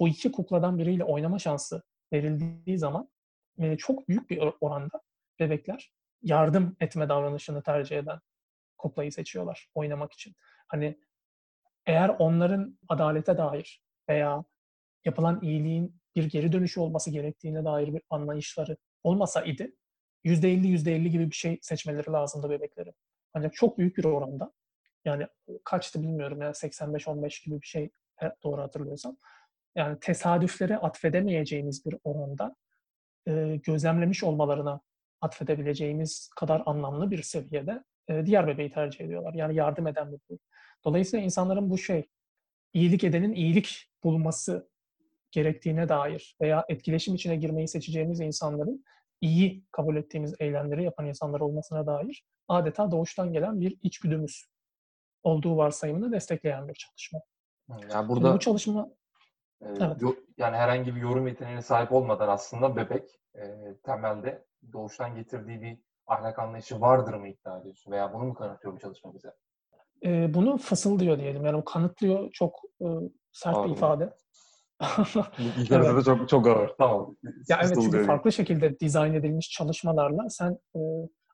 bu 0.00 0.08
iki 0.08 0.32
kukladan 0.32 0.78
biriyle 0.78 1.04
oynama 1.04 1.38
şansı 1.38 1.82
verildiği 2.12 2.78
zaman 2.78 3.08
çok 3.78 4.08
büyük 4.08 4.30
bir 4.30 4.42
oranda 4.60 5.00
bebekler 5.40 5.92
yardım 6.22 6.76
etme 6.80 7.08
davranışını 7.08 7.62
tercih 7.62 7.98
eden 7.98 8.20
kuklayı 8.78 9.12
seçiyorlar 9.12 9.68
oynamak 9.74 10.12
için. 10.12 10.34
Hani 10.68 10.98
eğer 11.86 12.08
onların 12.08 12.78
adalete 12.88 13.38
dair 13.38 13.82
veya 14.08 14.44
yapılan 15.04 15.40
iyiliğin 15.42 16.00
bir 16.16 16.24
geri 16.24 16.52
dönüşü 16.52 16.80
olması 16.80 17.10
gerektiğine 17.10 17.64
dair 17.64 17.94
bir 17.94 18.02
anlayışları 18.10 18.76
olmasa 19.04 19.42
idi 19.42 19.76
%50 20.24 20.66
%50 20.66 21.08
gibi 21.08 21.30
bir 21.30 21.36
şey 21.36 21.58
seçmeleri 21.62 22.10
lazımdı 22.10 22.50
bebeklerin. 22.50 22.94
Ancak 23.34 23.54
çok 23.54 23.78
büyük 23.78 23.96
bir 23.96 24.04
oranda 24.04 24.52
yani 25.04 25.26
kaçtı 25.64 26.02
bilmiyorum 26.02 26.42
yani 26.42 26.52
85-15 26.52 27.44
gibi 27.44 27.60
bir 27.60 27.66
şey 27.66 27.90
doğru 28.42 28.62
hatırlıyorsam. 28.62 29.16
Yani 29.74 30.00
tesadüflere 30.00 30.76
atfedemeyeceğimiz 30.76 31.86
bir 31.86 31.96
oranda 32.04 32.56
e, 33.28 33.56
gözlemlemiş 33.56 34.24
olmalarına 34.24 34.80
atfedebileceğimiz 35.20 36.30
kadar 36.36 36.62
anlamlı 36.66 37.10
bir 37.10 37.22
seviyede 37.22 37.84
e, 38.08 38.26
diğer 38.26 38.46
bebeği 38.46 38.70
tercih 38.70 39.04
ediyorlar. 39.04 39.34
Yani 39.34 39.54
yardım 39.54 39.86
eden 39.86 40.06
bebeği. 40.06 40.38
Dolayısıyla 40.84 41.24
insanların 41.24 41.70
bu 41.70 41.78
şey 41.78 42.08
iyilik 42.72 43.04
edenin 43.04 43.34
iyilik 43.34 43.90
bulması 44.04 44.68
gerektiğine 45.30 45.88
dair 45.88 46.36
veya 46.40 46.64
etkileşim 46.68 47.14
içine 47.14 47.36
girmeyi 47.36 47.68
seçeceğimiz 47.68 48.20
insanların 48.20 48.84
iyi 49.20 49.64
kabul 49.72 49.96
ettiğimiz 49.96 50.34
eylemleri 50.40 50.84
yapan 50.84 51.06
insanlar 51.06 51.40
olmasına 51.40 51.86
dair 51.86 52.24
adeta 52.48 52.90
doğuştan 52.90 53.32
gelen 53.32 53.60
bir 53.60 53.78
içgüdümüz 53.82 54.46
olduğu 55.22 55.56
varsayımını 55.56 56.12
destekleyen 56.12 56.68
bir 56.68 56.74
çalışma. 56.74 57.20
Yani 57.68 58.08
burada 58.08 58.26
Şimdi 58.26 58.34
bu 58.34 58.38
çalışma 58.38 58.88
evet. 59.62 60.02
yani 60.36 60.56
herhangi 60.56 60.96
bir 60.96 61.00
yorum 61.00 61.28
yeteneğine 61.28 61.62
sahip 61.62 61.92
olmadan 61.92 62.28
aslında 62.28 62.76
bebek 62.76 63.20
e, 63.34 63.76
temelde 63.84 64.44
doğuştan 64.72 65.14
getirdiği 65.14 65.62
bir 65.62 65.78
ahlak 66.06 66.38
anlayışı 66.38 66.80
vardır 66.80 67.14
mı 67.14 67.28
iddia 67.28 67.60
ediyorsun 67.60 67.92
veya 67.92 68.12
bunu 68.12 68.24
mu 68.24 68.34
kanıtlıyor 68.34 68.74
bu 68.74 68.78
çalışma 68.78 69.14
bize? 69.14 69.34
E, 70.04 70.34
bunu 70.34 70.58
fısıldıyor 70.58 71.18
diyelim. 71.18 71.46
Yani 71.46 71.64
kanıtlıyor 71.64 72.30
çok 72.32 72.60
e, 72.80 72.86
sert 73.32 73.56
Ağır 73.56 73.66
bir 73.66 73.72
ifade. 73.72 74.14
İlk 75.38 75.70
evet. 75.72 76.04
çok 76.04 76.28
çok 76.28 76.46
ağır. 76.46 76.70
Tamam. 76.78 77.16
Ya 77.48 77.60
evet 77.64 77.78
çünkü 77.82 78.04
farklı 78.04 78.32
şekilde 78.32 78.80
dizayn 78.80 79.14
edilmiş 79.14 79.50
çalışmalarla 79.50 80.30
sen 80.30 80.58
e, 80.76 80.80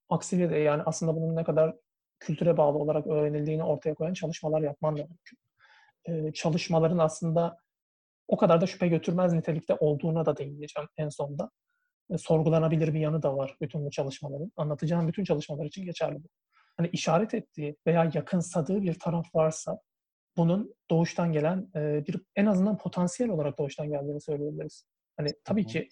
aksine 0.08 0.50
de 0.50 0.56
yani 0.56 0.82
aslında 0.86 1.16
bunun 1.16 1.36
ne 1.36 1.44
kadar 1.44 1.74
kültüre 2.20 2.56
bağlı 2.56 2.78
olarak 2.78 3.06
öğrenildiğini 3.06 3.64
ortaya 3.64 3.94
koyan 3.94 4.12
çalışmalar 4.12 4.60
yapman 4.60 4.96
da 4.96 5.02
mümkün. 5.02 5.38
E, 6.04 6.32
çalışmaların 6.32 6.98
aslında 6.98 7.58
o 8.28 8.36
kadar 8.36 8.60
da 8.60 8.66
şüphe 8.66 8.88
götürmez 8.88 9.32
nitelikte 9.32 9.74
olduğuna 9.74 10.26
da 10.26 10.36
değineceğim 10.36 10.88
en 10.96 11.08
sonda. 11.08 11.50
E, 12.10 12.18
sorgulanabilir 12.18 12.94
bir 12.94 13.00
yanı 13.00 13.22
da 13.22 13.36
var 13.36 13.56
bütün 13.60 13.86
bu 13.86 13.90
çalışmaların. 13.90 14.52
Anlatacağım 14.56 15.08
bütün 15.08 15.24
çalışmalar 15.24 15.64
için 15.64 15.84
geçerli 15.84 16.24
bu. 16.24 16.28
Hani 16.76 16.88
işaret 16.88 17.34
ettiği 17.34 17.76
veya 17.86 18.10
yakınsadığı 18.14 18.82
bir 18.82 18.98
taraf 18.98 19.34
varsa 19.34 19.78
bunun 20.36 20.74
doğuştan 20.90 21.32
gelen 21.32 21.70
e, 21.76 22.06
bir 22.06 22.22
en 22.36 22.46
azından 22.46 22.78
potansiyel 22.78 23.32
olarak 23.32 23.58
doğuştan 23.58 23.90
geldiğini 23.90 24.20
söyleyebiliriz. 24.20 24.84
Hani 25.16 25.28
tabii 25.44 25.66
ki 25.66 25.88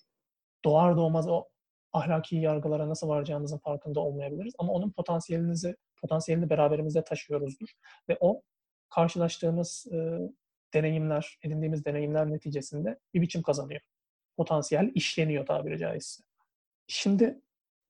doğar 0.65 0.97
doğmaz 0.97 1.29
o 1.29 1.45
ahlaki 1.93 2.37
yargılara 2.37 2.89
nasıl 2.89 3.09
varacağımızın 3.09 3.59
farkında 3.59 4.01
olmayabiliriz 4.01 4.55
ama 4.59 4.73
onun 4.73 4.91
potansiyelinizi 4.91 5.77
potansiyelini 6.01 6.51
beraberimizde 6.51 7.05
taşıyoruzdur 7.05 7.69
ve 8.09 8.17
o 8.21 8.43
karşılaştığımız 8.91 9.87
e, 9.93 10.19
deneyimler, 10.75 11.39
edindiğimiz 11.43 11.85
deneyimler 11.85 12.31
neticesinde 12.31 12.99
bir 13.15 13.21
biçim 13.21 13.43
kazanıyor. 13.43 13.81
Potansiyel 14.37 14.91
işleniyor 14.95 15.47
tabiri 15.47 15.79
caizse. 15.79 16.23
Şimdi 16.87 17.41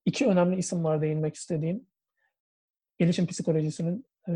iki 0.05 0.27
önemli 0.27 0.57
isim 0.57 0.85
var 0.85 1.03
değinmek 1.03 1.35
istediğim. 1.35 1.87
Gelişim 2.99 3.27
psikolojisinin 3.27 4.07
e, 4.29 4.33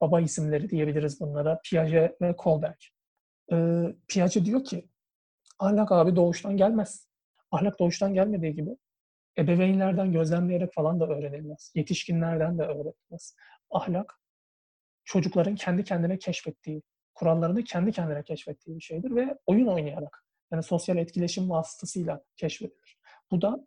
baba 0.00 0.20
isimleri 0.20 0.70
diyebiliriz 0.70 1.20
bunlara. 1.20 1.60
Piaget 1.64 2.22
ve 2.22 2.36
Kohlberg. 2.36 2.78
E, 3.52 3.56
Piaget 4.08 4.44
diyor 4.44 4.64
ki 4.64 4.88
ahlak 5.58 5.92
abi 5.92 6.16
doğuştan 6.16 6.56
gelmez. 6.56 7.08
Ahlak 7.50 7.78
doğuştan 7.78 8.14
gelmediği 8.14 8.54
gibi 8.54 8.76
ebeveynlerden 9.38 10.12
gözlemleyerek 10.12 10.72
falan 10.74 11.00
da 11.00 11.06
öğrenilmez. 11.06 11.72
Yetişkinlerden 11.74 12.58
de 12.58 12.62
öğrenilmez. 12.62 13.36
Ahlak 13.70 14.20
çocukların 15.04 15.54
kendi 15.54 15.84
kendine 15.84 16.18
keşfettiği, 16.18 16.82
kurallarını 17.20 17.64
kendi 17.64 17.92
kendine 17.92 18.22
keşfettiği 18.22 18.76
bir 18.76 18.82
şeydir 18.82 19.16
ve 19.16 19.38
oyun 19.46 19.66
oynayarak 19.66 20.24
yani 20.52 20.62
sosyal 20.62 20.96
etkileşim 20.96 21.50
vasıtasıyla 21.50 22.24
keşfedilir. 22.36 22.98
Bu 23.30 23.42
da 23.42 23.66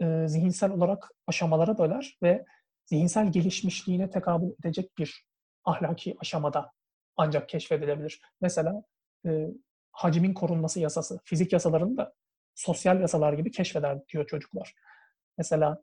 e, 0.00 0.28
zihinsel 0.28 0.70
olarak 0.70 1.10
aşamalara 1.26 1.78
böler 1.78 2.18
ve 2.22 2.44
zihinsel 2.84 3.32
gelişmişliğine 3.32 4.10
tekabül 4.10 4.50
edecek 4.60 4.98
bir 4.98 5.26
ahlaki 5.64 6.16
aşamada 6.20 6.72
ancak 7.16 7.48
keşfedilebilir. 7.48 8.20
Mesela 8.40 8.82
e, 9.26 9.48
hacmin 9.92 10.34
korunması 10.34 10.80
yasası, 10.80 11.20
fizik 11.24 11.52
yasalarını 11.52 11.96
da 11.96 12.14
sosyal 12.54 13.00
yasalar 13.00 13.32
gibi 13.32 13.50
keşfeder 13.50 14.08
diyor 14.08 14.26
çocuklar. 14.26 14.74
Mesela 15.38 15.82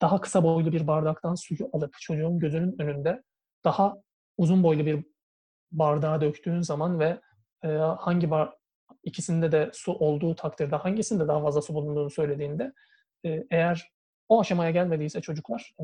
daha 0.00 0.20
kısa 0.20 0.44
boylu 0.44 0.72
bir 0.72 0.86
bardaktan 0.86 1.34
suyu 1.34 1.70
alıp 1.72 1.96
çocuğun 2.00 2.38
gözünün 2.38 2.78
önünde 2.78 3.22
daha 3.64 4.02
uzun 4.38 4.62
boylu 4.62 4.86
bir 4.86 5.09
bardağa 5.72 6.20
döktüğün 6.20 6.60
zaman 6.60 7.00
ve 7.00 7.20
e, 7.64 7.68
hangi 7.98 8.30
bar 8.30 8.54
ikisinde 9.04 9.52
de 9.52 9.70
su 9.72 9.92
olduğu 9.92 10.34
takdirde 10.34 10.76
hangisinde 10.76 11.28
daha 11.28 11.42
fazla 11.42 11.62
su 11.62 11.74
bulunduğunu 11.74 12.10
söylediğinde 12.10 12.72
e, 13.24 13.46
eğer 13.50 13.92
o 14.28 14.40
aşamaya 14.40 14.70
gelmediyse 14.70 15.20
çocuklar 15.20 15.74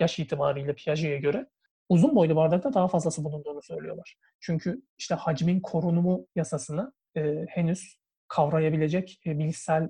yaş 0.00 0.18
itibariyle 0.18 0.74
Piaget'e 0.74 1.18
göre 1.18 1.46
uzun 1.88 2.14
boylu 2.14 2.36
bardakta 2.36 2.74
daha 2.74 2.88
fazlası 2.88 3.24
bulunduğunu 3.24 3.62
söylüyorlar. 3.62 4.16
Çünkü 4.40 4.82
işte 4.98 5.14
hacmin 5.14 5.60
korunumu 5.60 6.26
yasasını 6.34 6.92
e, 7.16 7.46
henüz 7.48 7.98
kavrayabilecek 8.28 9.20
e, 9.26 9.38
bilişsel 9.38 9.88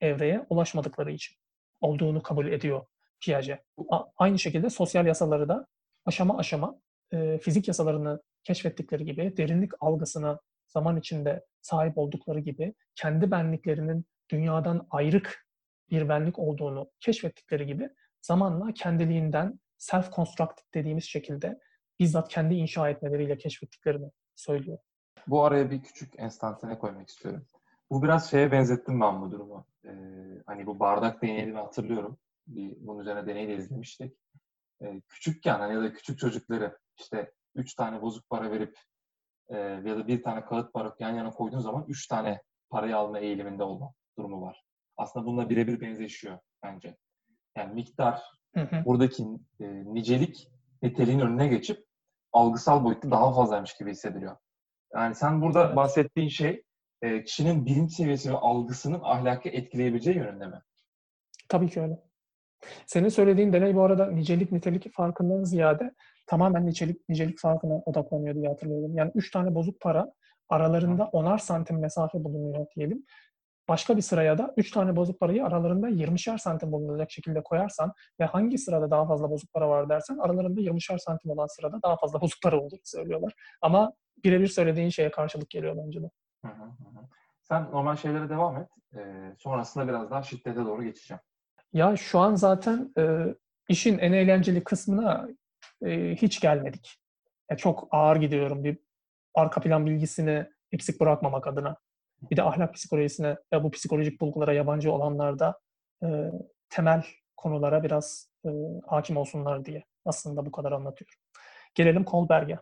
evreye 0.00 0.46
ulaşmadıkları 0.50 1.12
için 1.12 1.36
olduğunu 1.80 2.22
kabul 2.22 2.46
ediyor 2.46 2.86
Piaget. 3.20 3.60
A- 3.90 4.04
aynı 4.16 4.38
şekilde 4.38 4.70
sosyal 4.70 5.06
yasaları 5.06 5.48
da 5.48 5.66
aşama 6.06 6.38
aşama 6.38 6.80
e, 7.12 7.38
fizik 7.38 7.68
yasalarını 7.68 8.22
keşfettikleri 8.44 9.04
gibi 9.04 9.36
derinlik 9.36 9.72
algısına 9.80 10.40
zaman 10.68 10.96
içinde 10.96 11.44
sahip 11.60 11.98
oldukları 11.98 12.40
gibi 12.40 12.74
kendi 12.94 13.30
benliklerinin 13.30 14.04
dünyadan 14.30 14.86
ayrık 14.90 15.46
bir 15.90 16.08
benlik 16.08 16.38
olduğunu 16.38 16.90
keşfettikleri 17.00 17.66
gibi 17.66 17.90
zamanla 18.22 18.72
kendiliğinden 18.74 19.60
self-constructed 19.78 20.74
dediğimiz 20.74 21.04
şekilde 21.04 21.60
bizzat 22.00 22.28
kendi 22.28 22.54
inşa 22.54 22.88
etmeleriyle 22.88 23.38
keşfettiklerini 23.38 24.10
söylüyor. 24.34 24.78
Bu 25.26 25.44
araya 25.44 25.70
bir 25.70 25.82
küçük 25.82 26.18
enstantane 26.18 26.78
koymak 26.78 27.08
istiyorum. 27.08 27.46
Bu 27.90 28.02
biraz 28.02 28.30
şeye 28.30 28.52
benzettim 28.52 29.00
ben 29.00 29.20
bu 29.22 29.30
durumu. 29.30 29.66
Ee, 29.84 29.90
hani 30.46 30.66
bu 30.66 30.80
bardak 30.80 31.22
deneyini 31.22 31.56
hatırlıyorum. 31.56 32.18
Bir, 32.46 32.76
bunun 32.80 33.00
üzerine 33.00 33.26
deney 33.26 33.48
de 33.48 33.56
izlemiştik. 33.56 34.16
Ee, 34.82 35.00
küçükken 35.08 35.58
hani 35.58 35.74
ya 35.74 35.82
da 35.82 35.92
küçük 35.92 36.18
çocukları 36.18 36.78
işte 36.98 37.32
üç 37.54 37.74
tane 37.74 38.02
bozuk 38.02 38.28
para 38.30 38.50
verip 38.50 38.78
e, 39.48 39.56
ya 39.58 39.96
da 39.96 40.06
bir 40.06 40.22
tane 40.22 40.44
kağıt 40.44 40.72
para 40.72 40.94
yan 40.98 41.14
yana 41.14 41.30
koyduğun 41.30 41.60
zaman 41.60 41.84
üç 41.88 42.06
tane 42.06 42.42
parayı 42.70 42.96
alma 42.96 43.18
eğiliminde 43.18 43.62
olma 43.62 43.92
durumu 44.18 44.42
var. 44.42 44.64
Aslında 44.96 45.26
bununla 45.26 45.50
birebir 45.50 45.80
benzeşiyor 45.80 46.38
bence. 46.62 46.96
Yani 47.56 47.74
miktar 47.74 48.22
Hı 48.54 48.60
hı. 48.60 48.84
buradaki 48.84 49.22
e, 49.60 49.66
nicelik 49.94 50.48
niteliğin 50.82 51.20
önüne 51.20 51.48
geçip 51.48 51.84
algısal 52.32 52.84
boyutta 52.84 53.10
daha 53.10 53.34
fazlaymış 53.34 53.76
gibi 53.76 53.90
hissediliyor. 53.90 54.36
Yani 54.94 55.14
sen 55.14 55.42
burada 55.42 55.66
Evet. 55.66 55.76
bahsettiğin 55.76 56.28
şey 56.28 56.62
e, 57.02 57.24
kişinin 57.24 57.66
bilinç 57.66 57.92
seviyesi 57.92 58.32
ve 58.32 58.36
algısının 58.36 59.00
ahlakı 59.02 59.48
etkileyebileceği 59.48 60.16
yönünde 60.16 60.46
mi? 60.46 60.62
Tabii 61.48 61.70
ki 61.70 61.80
öyle. 61.80 62.02
Senin 62.86 63.08
söylediğin 63.08 63.52
deney 63.52 63.74
bu 63.74 63.82
arada 63.82 64.10
nicelik 64.10 64.52
nitelik 64.52 64.92
farkından 64.92 65.44
ziyade 65.44 65.94
tamamen 66.26 66.66
nicelik 66.66 67.08
nicelik 67.08 67.40
farkına 67.40 67.74
odaklanıyor 67.74 68.34
diye 68.34 68.48
hatırlıyorum. 68.48 68.96
Yani 68.96 69.12
üç 69.14 69.30
tane 69.30 69.54
bozuk 69.54 69.80
para 69.80 70.12
aralarında 70.48 71.04
onar 71.12 71.38
santim 71.38 71.80
mesafe 71.80 72.24
bulunuyor 72.24 72.66
diyelim. 72.76 73.04
Başka 73.68 73.96
bir 73.96 74.02
sıraya 74.02 74.38
da 74.38 74.54
üç 74.56 74.70
tane 74.70 74.96
bozuk 74.96 75.20
parayı 75.20 75.44
aralarında 75.44 75.88
20'şer 75.88 76.38
santim 76.38 76.72
bulunacak 76.72 77.10
şekilde 77.10 77.42
koyarsan 77.42 77.92
ve 78.20 78.24
hangi 78.24 78.58
sırada 78.58 78.90
daha 78.90 79.06
fazla 79.06 79.30
bozuk 79.30 79.52
para 79.52 79.68
var 79.68 79.88
dersen 79.88 80.18
aralarında 80.18 80.60
20'şer 80.60 80.98
santim 80.98 81.30
olan 81.30 81.46
sırada 81.46 81.82
daha 81.82 81.96
fazla 81.96 82.20
bozuk 82.20 82.42
para 82.42 82.60
olduğunu 82.60 82.80
söylüyorlar. 82.84 83.32
Ama 83.62 83.92
birebir 84.24 84.46
söylediğin 84.46 84.88
şeye 84.88 85.10
karşılık 85.10 85.50
geliyor 85.50 85.76
bence 85.76 86.02
de. 86.02 86.10
Hı 86.44 86.48
hı 86.48 86.64
hı. 86.64 87.06
Sen 87.42 87.70
normal 87.72 87.96
şeylere 87.96 88.28
devam 88.28 88.56
et. 88.56 88.68
E, 88.94 89.00
sonrasında 89.38 89.88
biraz 89.88 90.10
daha 90.10 90.22
şiddete 90.22 90.64
doğru 90.64 90.82
geçeceğim. 90.82 91.20
Ya 91.72 91.96
şu 91.96 92.18
an 92.18 92.34
zaten 92.34 92.92
e, 92.98 93.34
işin 93.68 93.98
en 93.98 94.12
eğlenceli 94.12 94.64
kısmına 94.64 95.28
e, 95.86 96.14
hiç 96.14 96.40
gelmedik. 96.40 96.98
Ya 97.50 97.56
çok 97.56 97.88
ağır 97.90 98.16
gidiyorum 98.16 98.64
bir 98.64 98.78
arka 99.34 99.60
plan 99.60 99.86
bilgisini 99.86 100.46
eksik 100.72 101.00
bırakmamak 101.00 101.46
adına. 101.46 101.76
Bir 102.30 102.36
de 102.36 102.42
ahlak 102.42 102.74
psikolojisine 102.74 103.36
ve 103.52 103.62
bu 103.62 103.70
psikolojik 103.70 104.20
bulgulara 104.20 104.52
yabancı 104.52 104.92
olanlar 104.92 105.38
da 105.38 105.60
e, 106.04 106.30
temel 106.70 107.04
konulara 107.36 107.82
biraz 107.82 108.30
e, 108.46 108.48
hakim 108.86 109.16
olsunlar 109.16 109.64
diye 109.64 109.84
aslında 110.04 110.46
bu 110.46 110.52
kadar 110.52 110.72
anlatıyorum. 110.72 111.14
Gelelim 111.74 112.04
Kohlberg'e. 112.04 112.58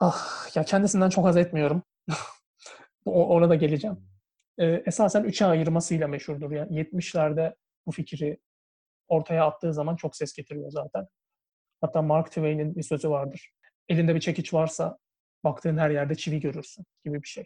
Ah, 0.00 0.48
ya 0.56 0.64
kendisinden 0.64 1.08
çok 1.10 1.24
haz 1.24 1.36
etmiyorum. 1.36 1.82
Ona 3.04 3.50
da 3.50 3.54
geleceğim. 3.54 3.96
E, 4.58 4.66
esasen 4.66 5.24
üçe 5.24 5.46
ayırmasıyla 5.46 6.08
meşhurdur. 6.08 6.50
Yani 6.50 6.80
70'lerde 6.80 7.54
bu 7.86 7.92
fikri 7.92 8.38
ortaya 9.08 9.46
attığı 9.46 9.74
zaman 9.74 9.96
çok 9.96 10.16
ses 10.16 10.32
getiriyor 10.32 10.70
zaten. 10.70 11.08
Hatta 11.80 12.02
Mark 12.02 12.28
Twain'in 12.28 12.76
bir 12.76 12.82
sözü 12.82 13.10
vardır. 13.10 13.50
Elinde 13.88 14.14
bir 14.14 14.20
çekiç 14.20 14.54
varsa 14.54 14.98
baktığın 15.44 15.78
her 15.78 15.90
yerde 15.90 16.14
çivi 16.14 16.40
görürsün 16.40 16.84
gibi 17.04 17.22
bir 17.22 17.28
şey. 17.28 17.44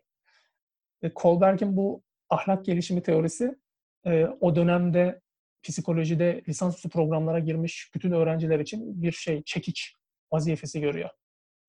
E, 1.03 1.15
Kohlberg'in 1.15 1.77
bu 1.77 2.03
ahlak 2.31 2.65
gelişimi 2.65 3.03
teorisi 3.03 3.55
e, 4.07 4.25
o 4.25 4.57
dönemde 4.57 5.21
psikolojide 5.63 6.43
lisansüstü 6.49 6.89
programlara 6.89 7.39
girmiş 7.39 7.91
bütün 7.95 8.13
öğrenciler 8.13 8.61
için 8.61 9.03
bir 9.03 9.13
şey, 9.13 9.43
çekiç 9.43 9.95
vazifesi 10.33 10.81
görüyor. 10.81 11.11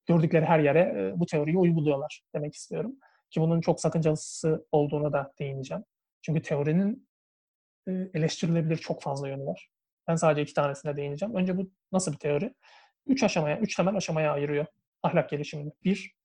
Gördükleri 0.06 0.46
her 0.46 0.60
yere 0.60 0.80
e, 0.80 1.20
bu 1.20 1.26
teoriyi 1.26 1.58
uyguluyorlar 1.58 2.22
demek 2.36 2.54
istiyorum. 2.54 2.96
Ki 3.30 3.42
bunun 3.42 3.62
çok 3.62 3.82
sakıncalısı 3.82 4.66
olduğuna 4.72 5.14
da 5.14 5.34
değineceğim. 5.40 5.84
Çünkü 6.22 6.42
teorinin 6.42 7.08
e, 7.88 7.92
eleştirilebilir 8.14 8.78
çok 8.78 9.02
fazla 9.02 9.30
yönü 9.30 9.46
var. 9.46 9.70
Ben 10.08 10.16
sadece 10.16 10.42
iki 10.42 10.54
tanesine 10.54 10.98
değineceğim. 10.98 11.36
Önce 11.36 11.58
bu 11.58 11.72
nasıl 11.92 12.14
bir 12.14 12.18
teori? 12.18 12.54
Üç 13.08 13.24
aşamaya, 13.24 13.60
üç 13.60 13.76
temel 13.76 13.96
aşamaya 13.96 14.34
ayırıyor 14.34 14.66
ahlak 15.04 15.30
gelişimini. 15.30 15.72
Bir, 15.84 16.16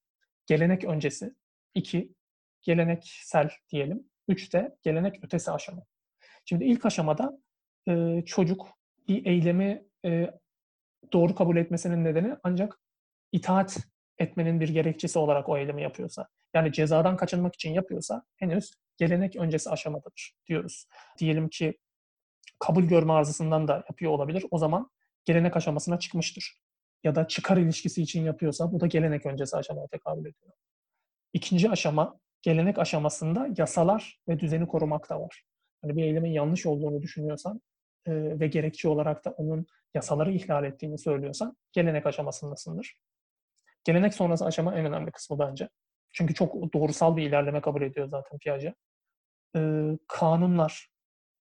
gelenek 0.45 0.83
öncesi. 0.83 1.35
iki 1.75 2.13
geleneksel 2.61 3.49
diyelim. 3.69 4.03
Üç 4.27 4.53
de 4.53 4.75
gelenek 4.83 5.23
ötesi 5.23 5.51
aşama. 5.51 5.81
Şimdi 6.45 6.65
ilk 6.65 6.85
aşamada 6.85 7.37
e, 7.87 8.23
çocuk 8.25 8.69
bir 9.07 9.25
eylemi 9.25 9.85
e, 10.05 10.31
doğru 11.13 11.35
kabul 11.35 11.57
etmesinin 11.57 12.03
nedeni 12.03 12.35
ancak 12.43 12.79
itaat 13.31 13.77
etmenin 14.17 14.59
bir 14.59 14.69
gerekçesi 14.69 15.19
olarak 15.19 15.49
o 15.49 15.57
eylemi 15.57 15.83
yapıyorsa. 15.83 16.27
Yani 16.53 16.71
cezadan 16.71 17.17
kaçınmak 17.17 17.55
için 17.55 17.73
yapıyorsa 17.73 18.23
henüz 18.35 18.73
gelenek 18.97 19.35
öncesi 19.35 19.69
aşamadadır 19.69 20.33
diyoruz. 20.47 20.85
Diyelim 21.17 21.49
ki 21.49 21.77
kabul 22.61 22.83
görme 22.83 23.13
arzusundan 23.13 23.67
da 23.67 23.73
yapıyor 23.73 24.11
olabilir. 24.11 24.45
O 24.51 24.57
zaman 24.57 24.89
gelenek 25.25 25.57
aşamasına 25.57 25.99
çıkmıştır. 25.99 26.61
Ya 27.03 27.15
da 27.15 27.27
çıkar 27.27 27.57
ilişkisi 27.57 28.01
için 28.01 28.23
yapıyorsa 28.23 28.71
bu 28.71 28.79
da 28.79 28.87
gelenek 28.87 29.25
öncesi 29.25 29.57
aşamaya 29.57 29.87
tekabül 29.87 30.21
ediyor. 30.21 30.53
İkinci 31.33 31.69
aşama 31.69 32.19
gelenek 32.41 32.79
aşamasında 32.79 33.47
yasalar 33.57 34.19
ve 34.27 34.39
düzeni 34.39 34.67
korumak 34.67 35.09
da 35.09 35.21
var. 35.21 35.43
Hani 35.81 35.95
bir 35.95 36.03
eylemin 36.03 36.31
yanlış 36.31 36.65
olduğunu 36.65 37.01
düşünüyorsan 37.01 37.61
e, 38.05 38.39
ve 38.39 38.47
gerekçe 38.47 38.89
olarak 38.89 39.25
da 39.25 39.31
onun 39.31 39.65
yasaları 39.93 40.31
ihlal 40.31 40.63
ettiğini 40.63 40.97
söylüyorsan 40.97 41.57
gelenek 41.71 42.05
aşamasındasındır. 42.05 42.95
Gelenek 43.83 44.13
sonrası 44.13 44.45
aşama 44.45 44.75
en 44.75 44.85
önemli 44.85 45.11
kısmı 45.11 45.39
bence. 45.39 45.69
Çünkü 46.11 46.33
çok 46.33 46.73
doğrusal 46.73 47.17
bir 47.17 47.23
ilerleme 47.23 47.61
kabul 47.61 47.81
ediyor 47.81 48.07
zaten 48.07 48.39
Piaget. 48.39 48.75
E, 49.55 49.61
kanunlar, 50.07 50.90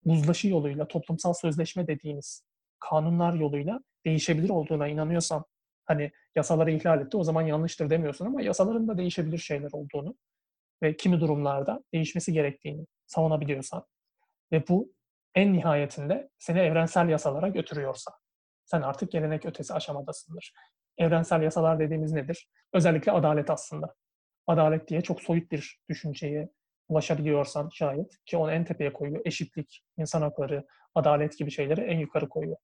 uzlaşı 0.05 0.47
yoluyla, 0.47 0.88
toplumsal 0.88 1.33
sözleşme 1.33 1.88
dediğimiz 1.88 2.43
kanunlar 2.79 3.33
yoluyla 3.33 3.79
değişebilir 4.05 4.49
olduğuna 4.49 4.88
inanıyorsan, 4.88 5.45
hani 5.86 6.12
yasaları 6.36 6.71
ihlal 6.71 7.01
etti 7.01 7.17
o 7.17 7.23
zaman 7.23 7.41
yanlıştır 7.41 7.89
demiyorsun 7.89 8.25
ama 8.25 8.41
yasaların 8.41 8.88
da 8.88 8.97
değişebilir 8.97 9.38
şeyler 9.38 9.69
olduğunu 9.71 10.15
ve 10.83 10.97
kimi 10.97 11.19
durumlarda 11.19 11.83
değişmesi 11.93 12.33
gerektiğini 12.33 12.86
savunabiliyorsan 13.07 13.86
ve 14.51 14.67
bu 14.67 14.93
en 15.36 15.53
nihayetinde 15.53 16.29
seni 16.38 16.60
evrensel 16.60 17.10
yasalara 17.10 17.47
götürüyorsa 17.47 18.12
sen 18.65 18.81
artık 18.81 19.12
gelenek 19.12 19.45
ötesi 19.45 19.73
aşamadasındır. 19.73 20.53
Evrensel 20.97 21.41
yasalar 21.41 21.79
dediğimiz 21.79 22.12
nedir? 22.12 22.49
Özellikle 22.73 23.12
adalet 23.12 23.49
aslında. 23.49 23.95
Adalet 24.47 24.88
diye 24.88 25.01
çok 25.01 25.21
soyut 25.21 25.51
bir 25.51 25.79
düşünceye 25.89 26.49
ulaşabiliyorsan 26.89 27.69
şayet 27.69 28.17
ki 28.26 28.38
onu 28.38 28.52
en 28.52 28.65
tepeye 28.65 28.93
koyuyor. 28.93 29.21
Eşitlik, 29.26 29.84
insan 29.97 30.21
hakları, 30.21 30.67
adalet 30.95 31.38
gibi 31.38 31.52
şeyleri 31.52 31.82
en 31.82 32.00
yukarı 32.00 32.30
koyuyor. 32.30 32.58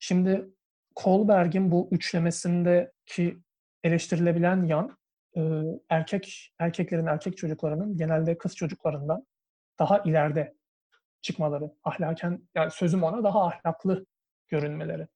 Şimdi 0.00 0.48
Kohlberg'in 0.94 1.70
bu 1.70 1.88
üçlemesindeki 1.90 3.38
eleştirilebilen 3.84 4.64
yan 4.64 4.98
e, 5.36 5.40
erkek 5.88 6.52
erkeklerin 6.58 7.06
erkek 7.06 7.36
çocuklarının 7.36 7.96
genelde 7.96 8.38
kız 8.38 8.56
çocuklarından 8.56 9.26
daha 9.78 9.98
ileride 9.98 10.54
çıkmaları, 11.22 11.70
ahlaken 11.84 12.48
yani 12.54 12.70
sözüm 12.70 13.02
ona 13.02 13.24
daha 13.24 13.46
ahlaklı 13.46 14.06
görünmeleri. 14.48 15.06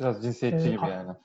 Biraz 0.00 0.22
cinsiyetçi 0.22 0.68
Ee, 0.68 0.70
gibi 0.70 0.90
yani. 0.90 1.16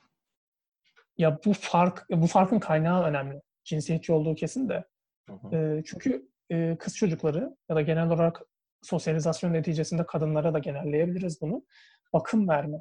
Ya 1.18 1.38
bu 1.44 1.52
fark 1.52 2.06
bu 2.10 2.26
farkın 2.26 2.58
kaynağı 2.58 3.04
önemli. 3.04 3.42
Cinsiyetçi 3.64 4.12
olduğu 4.12 4.34
kesin 4.34 4.68
de. 4.68 4.84
Hı 5.28 5.32
hı. 5.32 5.56
E, 5.56 5.82
çünkü 5.84 6.28
e, 6.52 6.76
kız 6.78 6.96
çocukları 6.96 7.56
ya 7.68 7.76
da 7.76 7.82
genel 7.82 8.06
olarak 8.06 8.42
sosyalizasyon 8.82 9.52
neticesinde 9.52 10.06
kadınlara 10.06 10.54
da 10.54 10.58
genelleyebiliriz 10.58 11.40
bunu. 11.40 11.64
Bakım 12.12 12.48
verme 12.48 12.78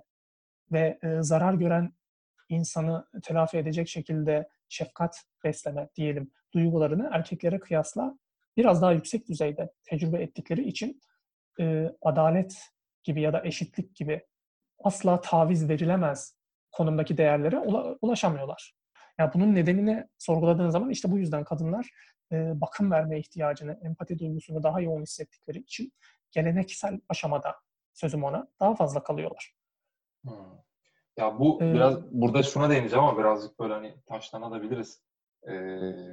ve 0.72 1.00
e, 1.04 1.24
zarar 1.24 1.54
gören 1.54 1.94
insanı 2.50 3.08
telafi 3.24 3.58
edecek 3.58 3.88
şekilde 3.88 4.50
şefkat 4.70 5.24
besleme 5.44 5.90
diyelim 5.96 6.32
duygularını 6.54 7.10
erkeklere 7.14 7.60
kıyasla 7.60 8.18
biraz 8.58 8.82
daha 8.82 8.92
yüksek 8.92 9.28
düzeyde 9.28 9.74
tecrübe 9.84 10.22
ettikleri 10.22 10.68
için 10.68 11.02
e, 11.60 11.92
adalet 12.02 12.62
gibi 13.04 13.22
ya 13.22 13.34
da 13.34 13.46
eşitlik 13.46 13.96
gibi 13.96 14.26
asla 14.84 15.22
taviz 15.22 15.70
verilemez 15.70 16.36
konumdaki 16.72 17.18
değerlere 17.18 17.56
ula- 17.56 17.98
ulaşamıyorlar. 18.02 18.74
Yani 19.20 19.32
bunun 19.34 19.56
nedenini 19.56 20.08
sorguladığın 20.18 20.70
zaman 20.70 20.90
işte 20.90 21.12
bu 21.12 21.18
yüzden 21.18 21.44
kadınlar 21.44 21.90
e, 22.32 22.62
bakım 22.62 22.92
verme 22.92 23.20
ihtiyacını, 23.20 23.80
empati 23.84 24.20
duygusunu 24.20 24.64
daha 24.64 24.82
yoğun 24.82 25.02
hissettikleri 25.02 25.60
için 25.60 25.94
geleneksel 26.32 27.00
aşamada 27.10 27.56
sözüm 27.94 28.24
ona 28.24 28.48
daha 28.60 28.76
fazla 28.76 29.04
kalıyorlar. 29.04 29.56
Hı. 30.26 30.32
Ya 31.18 31.40
bu 31.40 31.64
Ee, 31.64 31.74
biraz 31.74 32.12
burada 32.12 32.44
şuna 32.44 32.70
değineceğim 32.70 33.06
ama 33.06 33.18
birazcık 33.18 33.60
böyle 33.60 33.74
hani 33.74 33.96
taşlanabiliriz. 34.06 35.04
Ee, 35.48 35.54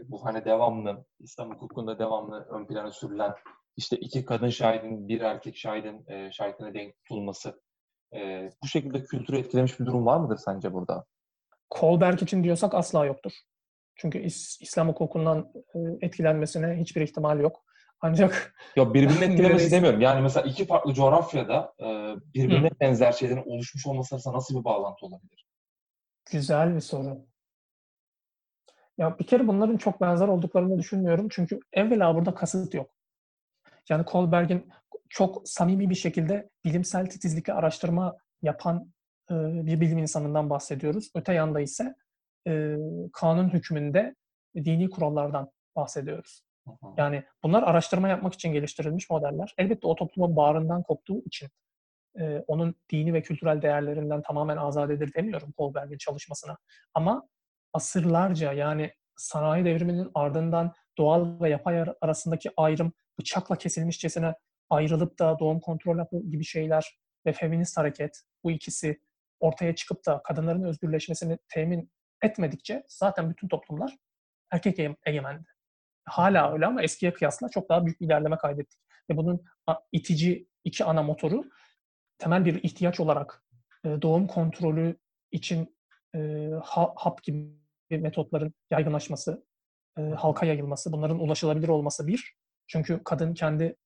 bu 0.08 0.24
hani 0.24 0.44
devamlı 0.44 1.04
İslam 1.18 1.50
hukukunda 1.50 1.98
devamlı 1.98 2.46
ön 2.50 2.66
plana 2.66 2.90
sürülen 2.90 3.34
işte 3.76 3.96
iki 3.96 4.24
kadın 4.24 4.48
şahidin, 4.48 5.08
bir 5.08 5.20
erkek 5.20 5.56
şahidin 5.56 6.04
e, 6.08 6.32
şahitine 6.32 6.74
denk 6.74 6.96
tutulması 6.96 7.60
e, 8.14 8.50
bu 8.62 8.66
şekilde 8.66 9.04
kültürü 9.04 9.38
etkilemiş 9.38 9.80
bir 9.80 9.86
durum 9.86 10.06
var 10.06 10.20
mıdır 10.20 10.36
sence 10.36 10.72
burada? 10.72 11.04
Kolberg 11.70 12.22
için 12.22 12.44
diyorsak 12.44 12.74
asla 12.74 13.04
yoktur. 13.04 13.32
Çünkü 13.98 14.18
İs- 14.18 14.62
İslam 14.62 14.88
hukukundan 14.88 15.52
e, 15.74 15.78
etkilenmesine 16.06 16.76
hiçbir 16.76 17.00
ihtimal 17.00 17.40
yok. 17.40 17.64
Ancak 18.00 18.54
Ya 18.76 18.94
birbirini 18.94 19.24
etkilemesi 19.32 19.70
demiyorum. 19.70 20.00
Yani 20.00 20.20
mesela 20.20 20.46
iki 20.46 20.66
farklı 20.66 20.94
coğrafyada 20.94 21.72
e, 21.80 21.86
birbirine 22.34 22.68
Hı. 22.68 22.80
benzer 22.80 23.12
şeylerin 23.12 23.42
oluşmuş 23.46 23.86
olması 23.86 24.14
arasında 24.14 24.34
nasıl 24.34 24.58
bir 24.60 24.64
bağlantı 24.64 25.06
olabilir? 25.06 25.46
güzel 26.30 26.74
bir 26.74 26.80
soru. 26.80 27.26
Ya 28.98 29.18
bir 29.18 29.26
kere 29.26 29.46
bunların 29.46 29.76
çok 29.76 30.00
benzer 30.00 30.28
olduklarını 30.28 30.78
düşünmüyorum. 30.78 31.28
Çünkü 31.30 31.60
evvela 31.72 32.14
burada 32.14 32.34
kasıt 32.34 32.74
yok. 32.74 32.90
Yani 33.88 34.04
Kohlberg'in 34.04 34.68
çok 35.08 35.48
samimi 35.48 35.90
bir 35.90 35.94
şekilde 35.94 36.50
bilimsel 36.64 37.06
titizlikle 37.06 37.52
araştırma 37.52 38.16
yapan 38.42 38.92
e, 39.30 39.34
bir 39.66 39.80
bilim 39.80 39.98
insanından 39.98 40.50
bahsediyoruz. 40.50 41.10
Öte 41.14 41.32
yanda 41.32 41.60
ise 41.60 41.94
e, 42.48 42.76
kanun 43.12 43.48
hükmünde 43.48 44.14
dini 44.56 44.90
kurallardan 44.90 45.50
bahsediyoruz. 45.76 46.42
Yani 46.96 47.24
bunlar 47.42 47.62
araştırma 47.62 48.08
yapmak 48.08 48.34
için 48.34 48.52
geliştirilmiş 48.52 49.10
modeller. 49.10 49.54
Elbette 49.58 49.86
o 49.86 49.94
toplumun 49.94 50.36
bağrından 50.36 50.82
koptuğu 50.82 51.22
için 51.26 51.48
e, 52.20 52.44
onun 52.46 52.74
dini 52.90 53.14
ve 53.14 53.22
kültürel 53.22 53.62
değerlerinden 53.62 54.22
tamamen 54.22 54.56
azadedir 54.56 55.14
demiyorum 55.14 55.52
Kohlberg'in 55.52 55.98
çalışmasına. 55.98 56.58
Ama 56.94 57.28
asırlarca 57.72 58.52
yani 58.52 58.92
sanayi 59.16 59.64
devriminin 59.64 60.10
ardından 60.14 60.72
doğal 60.98 61.40
ve 61.40 61.50
yapay 61.50 61.80
ar- 61.80 61.96
arasındaki 62.00 62.50
ayrım 62.56 62.92
bıçakla 63.18 63.56
kesilmişçesine 63.56 64.34
ayrılıp 64.70 65.18
da 65.18 65.38
doğum 65.38 65.60
kontrol 65.60 65.98
hapı 65.98 66.22
gibi 66.30 66.44
şeyler 66.44 66.98
ve 67.26 67.32
feminist 67.32 67.76
hareket 67.76 68.22
bu 68.44 68.50
ikisi 68.50 69.00
ortaya 69.40 69.74
çıkıp 69.74 70.06
da 70.06 70.22
kadınların 70.22 70.62
özgürleşmesini 70.62 71.38
temin 71.48 71.90
etmedikçe 72.22 72.84
zaten 72.88 73.30
bütün 73.30 73.48
toplumlar 73.48 73.96
erkek 74.50 74.78
ege- 74.78 74.96
egemendi. 75.06 75.48
Hala 76.04 76.52
öyle 76.52 76.66
ama 76.66 76.82
eskiye 76.82 77.12
kıyasla 77.12 77.48
çok 77.48 77.68
daha 77.68 77.86
büyük 77.86 78.00
bir 78.00 78.06
ilerleme 78.06 78.36
kaydettik. 78.36 78.80
Ve 79.10 79.16
bunun 79.16 79.44
itici 79.92 80.48
iki 80.64 80.84
ana 80.84 81.02
motoru 81.02 81.44
temel 82.18 82.44
bir 82.44 82.62
ihtiyaç 82.62 83.00
olarak 83.00 83.44
e, 83.84 84.02
doğum 84.02 84.26
kontrolü 84.26 84.96
için 85.30 85.76
e, 86.14 86.50
ha- 86.64 86.92
hap 86.96 87.22
gibi 87.22 87.48
metotların 87.90 88.54
yaygınlaşması, 88.70 89.46
e, 89.98 90.02
halka 90.02 90.46
yayılması, 90.46 90.92
bunların 90.92 91.18
ulaşılabilir 91.20 91.68
olması 91.68 92.06
bir. 92.06 92.34
Çünkü 92.66 93.00
kadın 93.04 93.34
kendi 93.34 93.76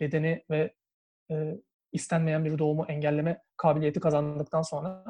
bedeni 0.00 0.44
ve 0.50 0.74
istenmeyen 1.92 2.44
bir 2.44 2.58
doğumu 2.58 2.84
engelleme 2.88 3.42
kabiliyeti 3.56 4.00
kazandıktan 4.00 4.62
sonra 4.62 5.04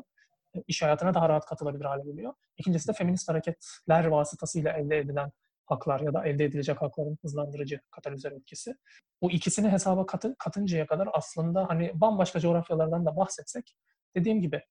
iş 0.69 0.83
hayatına 0.83 1.15
daha 1.15 1.29
rahat 1.29 1.47
katılabilir 1.47 1.85
hale 1.85 2.03
geliyor. 2.03 2.35
İkincisi 2.57 2.89
de 2.89 2.93
feminist 2.93 3.29
hareketler 3.29 4.05
vasıtasıyla 4.05 4.73
elde 4.73 4.99
edilen 4.99 5.33
haklar 5.67 6.01
ya 6.01 6.15
da 6.15 6.25
elde 6.25 6.45
edilecek 6.45 6.83
hakların 6.83 7.19
hızlandırıcı 7.23 7.81
katalizör 7.91 8.33
etkisi. 8.33 8.75
Bu 9.23 9.31
ikisini 9.31 9.69
hesaba 9.69 10.07
katı, 10.07 10.35
katıncaya 10.39 10.87
kadar 10.87 11.09
aslında 11.13 11.69
hani 11.69 11.93
bambaşka 11.95 12.41
coğrafyalardan 12.41 13.07
da 13.07 13.17
bahsetsek 13.17 13.77
dediğim 14.17 14.41
gibi 14.41 14.63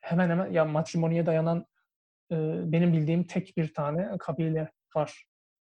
hemen 0.00 0.30
hemen 0.30 0.50
ya 0.50 0.64
matrimoniye 0.64 1.26
dayanan 1.26 1.66
e, 2.32 2.36
benim 2.72 2.92
bildiğim 2.92 3.24
tek 3.24 3.56
bir 3.56 3.74
tane 3.74 4.18
kabile 4.18 4.72
var. 4.96 5.26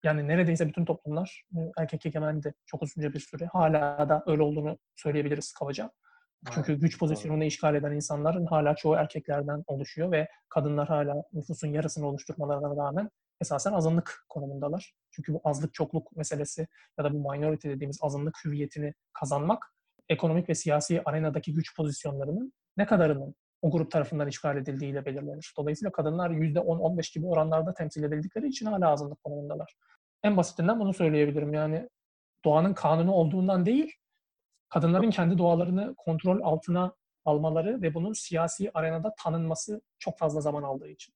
Yani 0.03 0.27
neredeyse 0.27 0.67
bütün 0.67 0.85
toplumlar 0.85 1.43
erkek 1.77 2.05
egemendi 2.05 2.53
çok 2.65 2.83
uzunca 2.83 3.13
bir 3.13 3.19
süre. 3.19 3.45
Hala 3.45 4.09
da 4.09 4.23
öyle 4.27 4.41
olduğunu 4.41 4.77
söyleyebiliriz 4.95 5.53
kabaca. 5.53 5.91
Çünkü 6.53 6.79
güç 6.79 6.99
pozisyonunu 6.99 7.43
işgal 7.43 7.75
eden 7.75 7.91
insanların 7.91 8.45
hala 8.45 8.75
çoğu 8.75 8.95
erkeklerden 8.95 9.63
oluşuyor 9.67 10.11
ve 10.11 10.27
kadınlar 10.49 10.87
hala 10.87 11.23
nüfusun 11.33 11.67
yarısını 11.67 12.07
oluşturmalarına 12.07 12.85
rağmen 12.85 13.09
esasen 13.41 13.73
azınlık 13.73 14.25
konumundalar. 14.29 14.93
Çünkü 15.11 15.33
bu 15.33 15.41
azlık 15.43 15.73
çokluk 15.73 16.17
meselesi 16.17 16.67
ya 16.97 17.05
da 17.05 17.13
bu 17.13 17.31
minority 17.31 17.69
dediğimiz 17.69 17.99
azınlık 18.01 18.37
hüviyetini 18.45 18.93
kazanmak 19.13 19.73
ekonomik 20.09 20.49
ve 20.49 20.55
siyasi 20.55 21.01
arenadaki 21.05 21.53
güç 21.53 21.75
pozisyonlarının 21.75 22.53
ne 22.77 22.85
kadarının 22.85 23.35
o 23.61 23.71
grup 23.71 23.91
tarafından 23.91 24.27
işgal 24.27 24.57
edildiğiyle 24.57 25.05
belirlenir. 25.05 25.53
Dolayısıyla 25.57 25.91
kadınlar 25.91 26.29
%10-15 26.29 27.13
gibi 27.13 27.25
oranlarda 27.25 27.73
temsil 27.73 28.03
edildikleri 28.03 28.47
için 28.47 28.65
hala 28.65 28.89
azınlık 28.89 29.23
konumundalar. 29.23 29.75
En 30.23 30.37
basitinden 30.37 30.79
bunu 30.79 30.93
söyleyebilirim. 30.93 31.53
Yani 31.53 31.89
doğanın 32.45 32.73
kanunu 32.73 33.11
olduğundan 33.11 33.65
değil, 33.65 33.93
kadınların 34.71 35.09
kendi 35.09 35.37
doğalarını 35.37 35.95
kontrol 35.97 36.41
altına 36.41 36.95
almaları 37.25 37.81
ve 37.81 37.93
bunun 37.93 38.13
siyasi 38.13 38.71
arenada 38.73 39.13
tanınması 39.23 39.81
çok 39.99 40.17
fazla 40.17 40.41
zaman 40.41 40.63
aldığı 40.63 40.87
için. 40.89 41.13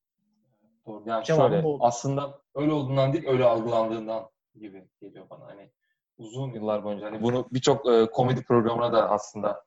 Doğru. 0.85 1.03
Yani 1.05 1.23
Cevabım 1.23 1.51
şöyle 1.51 1.67
oldu. 1.67 1.83
aslında 1.83 2.41
öyle 2.55 2.71
olduğundan 2.73 3.13
değil 3.13 3.27
öyle 3.27 3.43
algılandığından 3.45 4.29
gibi 4.55 4.87
geliyor 5.01 5.29
bana. 5.29 5.45
Hani 5.45 5.71
uzun 6.17 6.53
yıllar 6.53 6.83
boyunca 6.83 7.05
hani 7.05 7.21
bunu 7.21 7.47
birçok 7.51 7.89
e, 7.89 8.05
komedi 8.11 8.43
programına 8.43 8.93
da 8.93 9.09
aslında 9.09 9.63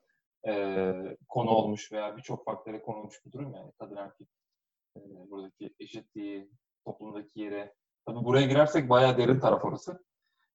e, 0.49 0.93
konu 1.29 1.51
olmuş 1.51 1.93
veya 1.93 2.17
birçok 2.17 2.45
faktöre 2.45 2.83
konu 2.83 2.97
olmuş 2.97 3.15
bir 3.27 3.33
durum 3.33 3.55
yani 3.55 3.73
kadın 3.79 3.97
erkek 3.97 4.29
e, 4.97 5.01
buradaki 5.31 5.75
eşitliği 5.81 6.51
toplumdaki 6.85 7.41
yere. 7.41 7.75
Tabii 8.07 8.25
buraya 8.25 8.47
girersek 8.47 8.91
bayağı 8.91 9.19
derin 9.19 9.41
taraf 9.41 9.65
orası. 9.65 10.05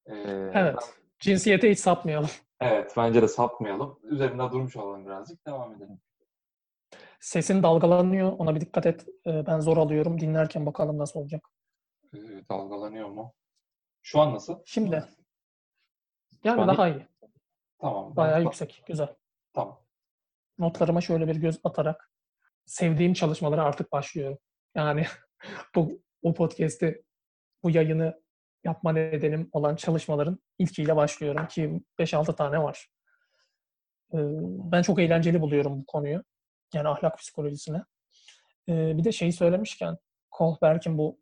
E, 0.06 0.14
Evet. 0.54 0.96
Cinsiyete 1.24 1.72
hiç 1.72 1.80
sapmayalım. 1.80 2.30
Evet, 2.62 2.94
bence 2.98 3.22
de 3.22 3.28
sapmayalım. 3.28 4.00
Üzerinde 4.04 4.52
durmuş 4.52 4.76
olalım 4.78 5.06
birazcık. 5.06 5.48
Devam 5.48 5.76
edelim. 5.76 6.02
Sesin 7.20 7.64
dalgalanıyor. 7.64 8.32
Ona 8.32 8.56
bir 8.56 8.62
dikkat 8.62 8.86
et. 8.86 9.06
Ee, 9.28 9.46
Ben 9.46 9.60
zor 9.60 9.78
alıyorum. 9.78 10.20
Dinlerken 10.22 10.66
bakalım 10.66 10.98
nasıl 10.98 11.20
olacak. 11.20 11.50
Ee, 12.14 12.18
dalgalanıyor 12.50 13.10
mu? 13.10 13.34
Şu 14.02 14.20
an 14.20 14.34
nasıl? 14.34 14.60
Şimdi. 14.66 15.04
Yani 16.44 16.62
an 16.62 16.68
daha 16.68 16.90
iyi. 16.90 17.08
Tamam. 17.80 18.16
Bayağı 18.16 18.40
ben- 18.40 18.44
yüksek. 18.44 18.84
Güzel. 18.88 19.16
Tamam. 19.54 19.80
Notlarıma 20.58 21.02
şöyle 21.02 21.28
bir 21.28 21.36
göz 21.36 21.60
atarak 21.64 22.12
sevdiğim 22.66 23.14
çalışmalara 23.14 23.64
artık 23.64 23.92
başlıyorum. 23.92 24.38
Yani 24.76 25.06
bu, 25.76 26.02
bu 26.24 26.34
podcast'i, 26.34 27.04
bu 27.64 27.70
yayını 27.70 28.23
yapma 28.64 28.92
nedenim 28.92 29.50
olan 29.52 29.76
çalışmaların 29.76 30.40
ilkiyle 30.60 30.96
başlıyorum 30.96 31.48
ki 31.48 31.82
5-6 32.00 32.36
tane 32.36 32.64
var. 32.64 32.88
Ee, 34.14 34.18
Ben 34.72 34.82
çok 34.82 35.00
eğlenceli 35.00 35.42
buluyorum 35.42 35.82
bu 35.82 35.86
konuyu. 35.86 36.24
Yani 36.74 36.88
ahlak 36.88 37.18
psikolojisine. 37.18 37.84
Ee, 38.70 38.98
Bir 38.98 39.04
de 39.04 39.12
şeyi 39.12 39.34
söylemişken 39.34 39.98
Kohlberg'in 40.32 40.98
bu 40.98 41.20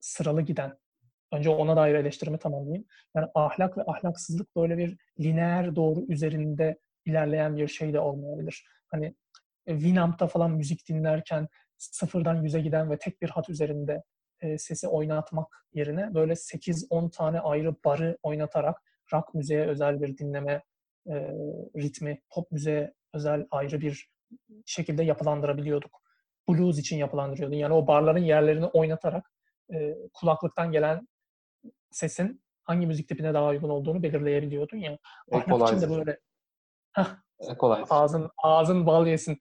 sıralı 0.00 0.42
giden 0.42 0.78
önce 1.32 1.50
ona 1.50 1.76
dair 1.76 1.94
eleştirimi 1.94 2.38
tamamlayayım. 2.38 2.84
Yani 3.14 3.26
ahlak 3.34 3.78
ve 3.78 3.82
ahlaksızlık 3.86 4.56
böyle 4.56 4.78
bir 4.78 4.98
lineer 5.20 5.76
doğru 5.76 6.04
üzerinde 6.08 6.78
ilerleyen 7.06 7.56
bir 7.56 7.68
şey 7.68 7.92
de 7.92 8.00
olmayabilir. 8.00 8.66
Hani 8.88 9.14
Winamp'ta 9.66 10.26
falan 10.26 10.50
müzik 10.50 10.88
dinlerken 10.88 11.48
sıfırdan 11.78 12.42
yüze 12.42 12.60
giden 12.60 12.90
ve 12.90 12.98
tek 12.98 13.22
bir 13.22 13.30
hat 13.30 13.50
üzerinde 13.50 14.02
e, 14.42 14.58
sesi 14.58 14.88
oynatmak 14.88 15.66
yerine 15.74 16.14
böyle 16.14 16.32
8-10 16.32 17.10
tane 17.10 17.40
ayrı 17.40 17.74
barı 17.84 18.18
oynatarak 18.22 18.82
rock 19.12 19.34
müziğe 19.34 19.66
özel 19.66 20.00
bir 20.02 20.18
dinleme 20.18 20.62
e, 21.06 21.14
ritmi, 21.76 22.22
pop 22.30 22.50
müziğe 22.50 22.94
özel 23.14 23.46
ayrı 23.50 23.80
bir 23.80 24.10
şekilde 24.66 25.04
yapılandırabiliyorduk. 25.04 26.02
Blues 26.48 26.78
için 26.78 26.96
yapılandırıyordun. 26.96 27.56
Yani 27.56 27.74
o 27.74 27.86
barların 27.86 28.22
yerlerini 28.22 28.66
oynatarak 28.66 29.30
e, 29.74 29.96
kulaklıktan 30.12 30.72
gelen 30.72 31.08
sesin 31.90 32.42
hangi 32.62 32.86
müzik 32.86 33.08
tipine 33.08 33.34
daha 33.34 33.48
uygun 33.48 33.68
olduğunu 33.68 34.02
belirleyebiliyordun 34.02 34.76
ya. 34.76 34.98
Ahlak 35.32 35.68
için 35.68 35.80
de 35.80 35.90
böyle 35.90 36.18
Heh, 36.92 37.06
Equalizer. 37.50 37.86
ağzın 37.90 38.30
ağzın 38.42 38.86
bal 38.86 39.06
yesin. 39.06 39.38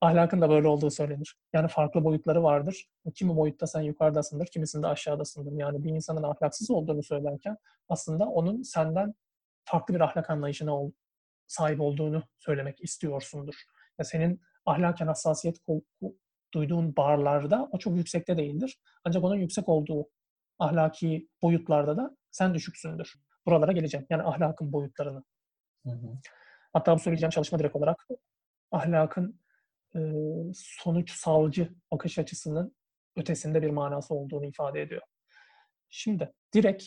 Ahlakın 0.00 0.40
da 0.40 0.50
böyle 0.50 0.68
olduğu 0.68 0.90
söylenir. 0.90 1.36
Yani 1.52 1.68
farklı 1.68 2.04
boyutları 2.04 2.42
vardır. 2.42 2.86
Kimi 3.14 3.36
boyutta 3.36 3.66
sen 3.66 3.80
yukarıdasındır, 3.80 4.46
kimisinde 4.46 4.86
aşağıdasındır. 4.86 5.52
Yani 5.52 5.84
bir 5.84 5.90
insanın 5.90 6.22
ahlaksız 6.22 6.70
olduğunu 6.70 7.02
söylerken 7.02 7.56
aslında 7.88 8.24
onun 8.24 8.62
senden 8.62 9.14
farklı 9.64 9.94
bir 9.94 10.00
ahlak 10.00 10.30
anlayışına 10.30 10.76
ol- 10.80 10.92
sahip 11.46 11.80
olduğunu 11.80 12.22
söylemek 12.38 12.80
istiyorsundur. 12.80 13.54
Ya 13.98 14.04
senin 14.04 14.40
ahlaken 14.66 15.06
hassasiyet 15.06 15.56
duyduğun 16.54 16.96
barlarda 16.96 17.68
o 17.72 17.78
çok 17.78 17.96
yüksekte 17.96 18.36
değildir. 18.36 18.78
Ancak 19.04 19.24
onun 19.24 19.36
yüksek 19.36 19.68
olduğu 19.68 20.08
ahlaki 20.58 21.28
boyutlarda 21.42 21.96
da 21.96 22.16
sen 22.30 22.54
düşüksündür. 22.54 23.14
Buralara 23.46 23.72
geleceğim. 23.72 24.06
Yani 24.10 24.22
ahlakın 24.22 24.72
boyutlarını. 24.72 25.24
Hı 25.86 25.90
hı. 25.90 26.18
Hatta 26.72 26.94
bu 26.94 26.98
söyleyeceğim 26.98 27.30
çalışma 27.30 27.58
direkt 27.58 27.76
olarak 27.76 28.08
ahlakın 28.70 29.40
e, 29.96 30.00
sonuçsalcı 30.54 31.74
bakış 31.92 32.18
açısının 32.18 32.76
ötesinde 33.16 33.62
bir 33.62 33.70
manası 33.70 34.14
olduğunu 34.14 34.46
ifade 34.46 34.82
ediyor. 34.82 35.02
Şimdi 35.90 36.32
direkt 36.54 36.84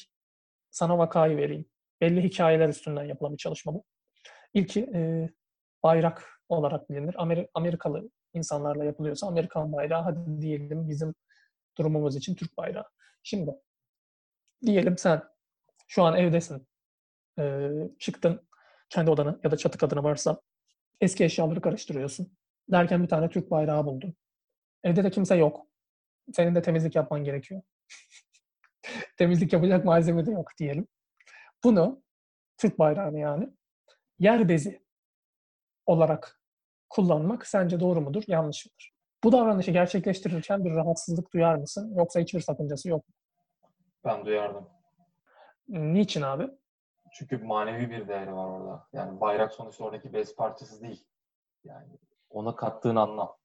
sana 0.72 0.98
vakayı 0.98 1.38
vereyim. 1.38 1.66
belli 2.02 2.24
hikayeler 2.24 2.70
üstünden 2.70 3.04
yapılan 3.04 3.34
bir 3.34 3.38
çalışma 3.38 3.74
bu. 3.74 3.84
İlki 4.54 4.82
e, 4.96 5.30
bayrak 5.84 6.42
olarak 6.50 6.90
bilinir. 6.90 7.14
Amer- 7.14 7.48
Amerikalı 7.54 8.10
insanlarla 8.34 8.86
yapılıyorsa 8.86 9.28
Amerikan 9.28 9.74
bayrağı 9.74 10.04
hadi 10.04 10.42
diyelim 10.42 10.90
bizim 10.90 11.16
durumumuz 11.78 12.16
için 12.16 12.36
Türk 12.36 12.58
bayrağı. 12.58 12.86
Şimdi 13.24 13.52
diyelim 14.66 14.98
sen 14.98 15.24
şu 15.88 16.04
an 16.04 16.16
evdesin. 16.18 16.68
E, 17.40 17.70
çıktın 18.00 18.48
kendi 18.90 19.12
odanı 19.12 19.40
ya 19.44 19.52
da 19.52 19.58
çatı 19.58 19.78
kadını 19.78 20.04
varsa 20.04 20.42
eski 21.02 21.24
eşyaları 21.24 21.62
karıştırıyorsun. 21.62 22.37
Derken 22.72 23.04
bir 23.04 23.08
tane 23.08 23.30
Türk 23.30 23.52
bayrağı 23.52 23.86
buldun. 23.86 24.16
Evde 24.84 25.04
de 25.04 25.10
kimse 25.10 25.36
yok. 25.36 25.68
Senin 26.34 26.56
de 26.56 26.62
temizlik 26.62 26.96
yapman 26.96 27.24
gerekiyor. 27.24 27.62
temizlik 29.18 29.54
yapacak 29.54 29.86
malzeme 29.86 30.26
de 30.26 30.32
yok 30.32 30.52
diyelim. 30.60 30.88
Bunu 31.64 32.04
Türk 32.58 32.80
bayrağını 32.80 33.20
yani 33.20 33.50
yer 34.20 34.50
bezi 34.50 34.82
olarak 35.86 36.42
kullanmak 36.90 37.48
sence 37.48 37.80
doğru 37.80 38.02
mudur, 38.02 38.24
yanlış 38.28 38.66
mıdır? 38.66 38.94
Bu 39.24 39.32
davranışı 39.32 39.72
gerçekleştirirken 39.72 40.66
bir 40.66 40.72
rahatsızlık 40.72 41.34
duyar 41.34 41.56
mısın 41.56 41.94
yoksa 41.96 42.20
hiçbir 42.20 42.40
sakıncası 42.40 42.90
yok 42.90 43.08
mu? 43.08 43.14
Ben 44.06 44.26
duyardım. 44.26 44.70
Niçin 45.68 46.22
abi? 46.22 46.50
Çünkü 47.12 47.38
manevi 47.38 47.90
bir 47.90 48.08
değeri 48.08 48.36
var 48.36 48.48
orada. 48.48 48.88
Yani 48.94 49.22
bayrak 49.22 49.54
sonuçta 49.54 49.84
oradaki 49.84 50.14
bez 50.14 50.36
parçası 50.36 50.82
değil. 50.82 51.06
Yani 51.64 51.88
ona 52.30 52.56
kattığın 52.56 52.96
anlam. 52.96 53.38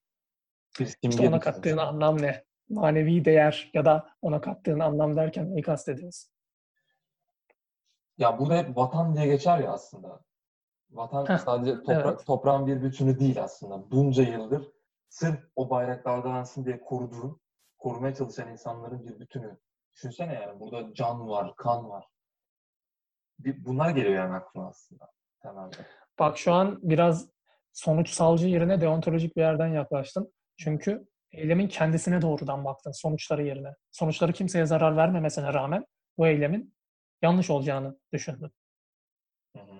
Bir 0.79 0.97
İşte 1.01 1.27
ona 1.27 1.39
kattığın 1.39 1.69
sonuçta. 1.69 1.87
anlam 1.87 2.21
ne? 2.21 2.45
Manevi 2.69 3.25
değer 3.25 3.71
ya 3.73 3.85
da 3.85 4.09
ona 4.21 4.41
kattığın 4.41 4.79
anlam 4.79 5.15
derken 5.15 5.51
neyi 5.51 5.61
kastediyorsun? 5.61 6.31
Ya 8.17 8.39
burada 8.39 8.57
hep 8.57 8.77
vatan 8.77 9.15
diye 9.15 9.25
geçer 9.25 9.59
ya 9.59 9.71
aslında. 9.71 10.19
Vatan 10.91 11.29
Heh, 11.29 11.37
sadece 11.37 11.75
toprak, 11.77 12.05
evet. 12.05 12.25
toprağın 12.25 12.67
bir 12.67 12.81
bütünü 12.83 13.19
değil 13.19 13.43
aslında. 13.43 13.91
Bunca 13.91 14.23
yıldır 14.23 14.71
sırf 15.09 15.39
o 15.55 15.69
bayrak 15.69 16.05
dalgalansın 16.05 16.65
diye 16.65 16.81
koruduğun, 16.81 17.41
korumaya 17.77 18.15
çalışan 18.15 18.51
insanların 18.51 19.07
bir 19.07 19.19
bütünü. 19.19 19.57
Düşünsene 19.95 20.33
yani 20.33 20.59
burada 20.59 20.93
can 20.93 21.29
var, 21.29 21.55
kan 21.55 21.89
var. 21.89 22.07
Bir, 23.39 23.65
bunlar 23.65 23.89
geliyor 23.89 24.15
yani 24.15 24.33
aklıma 24.35 24.67
aslında 24.67 25.11
temelde. 25.41 25.75
Bak 26.19 26.37
şu 26.37 26.53
an 26.53 26.79
biraz 26.83 27.32
sonuçsalcı 27.73 28.47
yerine 28.47 28.81
deontolojik 28.81 29.35
bir 29.35 29.41
yerden 29.41 29.67
yaklaştın. 29.67 30.33
Çünkü 30.57 31.07
eylemin 31.31 31.67
kendisine 31.67 32.21
doğrudan 32.21 32.65
baktın 32.65 32.91
sonuçları 32.91 33.43
yerine. 33.43 33.75
Sonuçları 33.91 34.33
kimseye 34.33 34.65
zarar 34.65 34.97
vermemesine 34.97 35.53
rağmen 35.53 35.85
bu 36.17 36.27
eylemin 36.27 36.75
yanlış 37.21 37.49
olacağını 37.49 37.99
düşündün. 38.13 38.51
Hı 39.57 39.63
hı. 39.63 39.79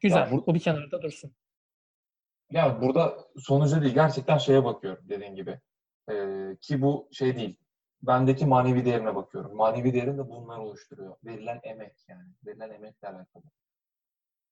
Güzel. 0.00 0.18
Ya 0.18 0.30
bu- 0.32 0.46
bu 0.46 0.54
bir 0.54 0.60
kenarda 0.60 1.02
dursun. 1.02 1.34
Ya 2.50 2.80
burada 2.82 3.18
sonucu 3.38 3.82
değil, 3.82 3.94
gerçekten 3.94 4.38
şeye 4.38 4.64
bakıyorum 4.64 5.04
dediğin 5.08 5.34
gibi. 5.34 5.60
Ee, 6.10 6.56
ki 6.60 6.82
bu 6.82 7.08
şey 7.12 7.36
değil. 7.36 7.58
Bendeki 8.02 8.46
manevi 8.46 8.84
değerine 8.84 9.14
bakıyorum. 9.14 9.56
Manevi 9.56 9.92
değerim 9.94 10.18
de 10.18 10.28
bunlar 10.28 10.58
oluşturuyor. 10.58 11.16
Verilen 11.24 11.60
emek 11.62 11.96
yani. 12.08 12.28
Verilen 12.46 12.70
emekle 12.70 13.08
alakalı. 13.08 13.42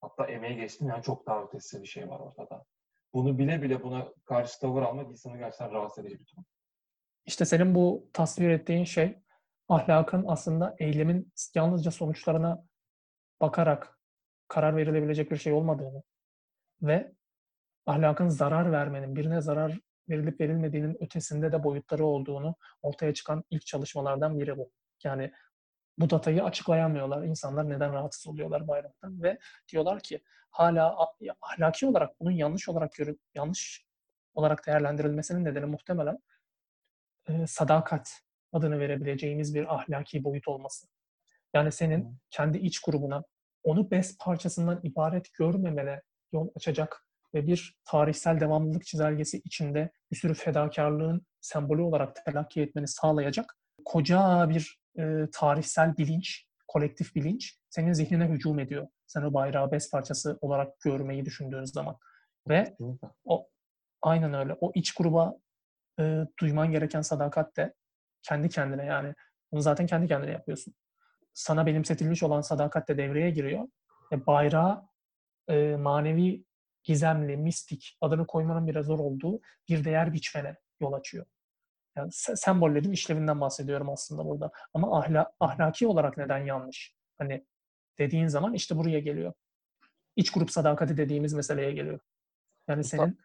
Hatta 0.00 0.26
emeği 0.26 0.56
geçtim 0.56 0.88
yani 0.88 1.02
çok 1.02 1.26
daha 1.26 1.42
ötesi 1.42 1.82
bir 1.82 1.86
şey 1.86 2.08
var 2.08 2.20
ortada. 2.20 2.64
Bunu 3.14 3.38
bile 3.38 3.62
bile 3.62 3.82
buna 3.82 4.08
karşı 4.24 4.60
tavır 4.60 4.82
almak 4.82 5.10
insanı 5.10 5.38
gerçekten 5.38 5.72
rahatsız 5.72 6.04
edici 6.04 6.20
bir 6.20 6.26
durum. 6.26 6.44
İşte 7.26 7.44
senin 7.44 7.74
bu 7.74 8.10
tasvir 8.12 8.50
ettiğin 8.50 8.84
şey 8.84 9.18
ahlakın 9.68 10.24
aslında 10.28 10.76
eylemin 10.78 11.32
yalnızca 11.54 11.90
sonuçlarına 11.90 12.64
bakarak 13.40 14.00
karar 14.48 14.76
verilebilecek 14.76 15.30
bir 15.30 15.36
şey 15.36 15.52
olmadığını 15.52 16.02
ve 16.82 17.12
ahlakın 17.86 18.28
zarar 18.28 18.72
vermenin, 18.72 19.16
birine 19.16 19.40
zarar 19.40 19.80
verilip 20.08 20.40
verilmediğinin 20.40 20.96
ötesinde 21.02 21.52
de 21.52 21.64
boyutları 21.64 22.06
olduğunu 22.06 22.54
ortaya 22.82 23.14
çıkan 23.14 23.44
ilk 23.50 23.66
çalışmalardan 23.66 24.38
biri 24.38 24.58
bu. 24.58 24.70
Yani 25.04 25.32
bu 25.98 26.10
datayı 26.10 26.44
açıklayamıyorlar. 26.44 27.22
İnsanlar 27.22 27.68
neden 27.68 27.92
rahatsız 27.92 28.26
oluyorlar 28.26 28.68
bayraktan 28.68 29.22
ve 29.22 29.38
diyorlar 29.68 30.00
ki 30.00 30.22
hala 30.50 30.96
ahlaki 31.40 31.86
olarak 31.86 32.20
bunun 32.20 32.30
yanlış 32.30 32.68
olarak 32.68 32.92
görüp 32.92 33.20
yanlış 33.34 33.86
olarak 34.34 34.66
değerlendirilmesinin 34.66 35.44
nedeni 35.44 35.66
muhtemelen 35.66 36.18
e, 37.28 37.46
sadakat 37.46 38.22
adını 38.52 38.78
verebileceğimiz 38.78 39.54
bir 39.54 39.74
ahlaki 39.74 40.24
boyut 40.24 40.48
olması. 40.48 40.86
Yani 41.54 41.72
senin 41.72 42.18
kendi 42.30 42.58
iç 42.58 42.80
grubuna 42.80 43.24
onu 43.62 43.90
bez 43.90 44.18
parçasından 44.18 44.80
ibaret 44.82 45.34
görmemene 45.34 46.02
yol 46.32 46.48
açacak 46.56 47.06
ve 47.34 47.46
bir 47.46 47.76
tarihsel 47.84 48.40
devamlılık 48.40 48.84
çizelgesi 48.84 49.38
içinde 49.44 49.90
bir 50.10 50.16
sürü 50.16 50.34
fedakarlığın 50.34 51.26
sembolü 51.40 51.82
olarak 51.82 52.24
telakki 52.24 52.62
etmeni 52.62 52.88
sağlayacak 52.88 53.56
koca 53.86 54.48
bir 54.48 54.80
e, 54.98 55.30
tarihsel 55.32 55.96
bilinç, 55.96 56.46
kolektif 56.68 57.14
bilinç 57.14 57.58
senin 57.70 57.92
zihnine 57.92 58.26
hücum 58.28 58.58
ediyor. 58.58 58.88
Sen 59.06 59.22
o 59.22 59.34
bayrağı 59.34 59.72
bez 59.72 59.90
parçası 59.90 60.38
olarak 60.40 60.80
görmeyi 60.80 61.24
düşündüğün 61.24 61.64
zaman. 61.64 61.98
Ve 62.48 62.76
o 63.24 63.48
aynen 64.02 64.34
öyle. 64.34 64.56
O 64.60 64.72
iç 64.74 64.94
gruba 64.94 65.36
e, 66.00 66.26
duyman 66.40 66.70
gereken 66.70 67.00
sadakat 67.00 67.56
de 67.56 67.74
kendi 68.22 68.48
kendine 68.48 68.84
yani. 68.84 69.14
Bunu 69.52 69.60
zaten 69.60 69.86
kendi 69.86 70.08
kendine 70.08 70.30
yapıyorsun. 70.30 70.74
Sana 71.34 71.66
benimsetilmiş 71.66 72.22
olan 72.22 72.40
sadakat 72.40 72.88
de 72.88 72.98
devreye 72.98 73.30
giriyor. 73.30 73.68
Ve 74.12 74.26
bayrağı 74.26 74.88
e, 75.48 75.76
manevi, 75.76 76.44
gizemli, 76.84 77.36
mistik 77.36 77.96
adını 78.00 78.26
koymanın 78.26 78.66
biraz 78.66 78.86
zor 78.86 78.98
olduğu 78.98 79.40
bir 79.68 79.84
değer 79.84 80.12
biçmene 80.12 80.56
yol 80.80 80.92
açıyor. 80.92 81.26
Yani 81.96 82.08
se- 82.08 82.36
sembollerin 82.36 82.92
işlevinden 82.92 83.40
bahsediyorum 83.40 83.90
aslında 83.90 84.24
burada. 84.24 84.50
Ama 84.74 84.98
ahla, 84.98 85.32
ahlaki 85.40 85.86
olarak 85.86 86.16
neden 86.16 86.38
yanlış? 86.38 86.94
Hani 87.18 87.46
dediğin 87.98 88.26
zaman 88.26 88.54
işte 88.54 88.76
buraya 88.76 89.00
geliyor. 89.00 89.32
İç 90.16 90.32
grup 90.32 90.50
sadakati 90.50 90.96
dediğimiz 90.96 91.32
meseleye 91.32 91.72
geliyor. 91.72 92.00
Yani 92.68 92.78
Bu 92.78 92.84
senin 92.84 93.18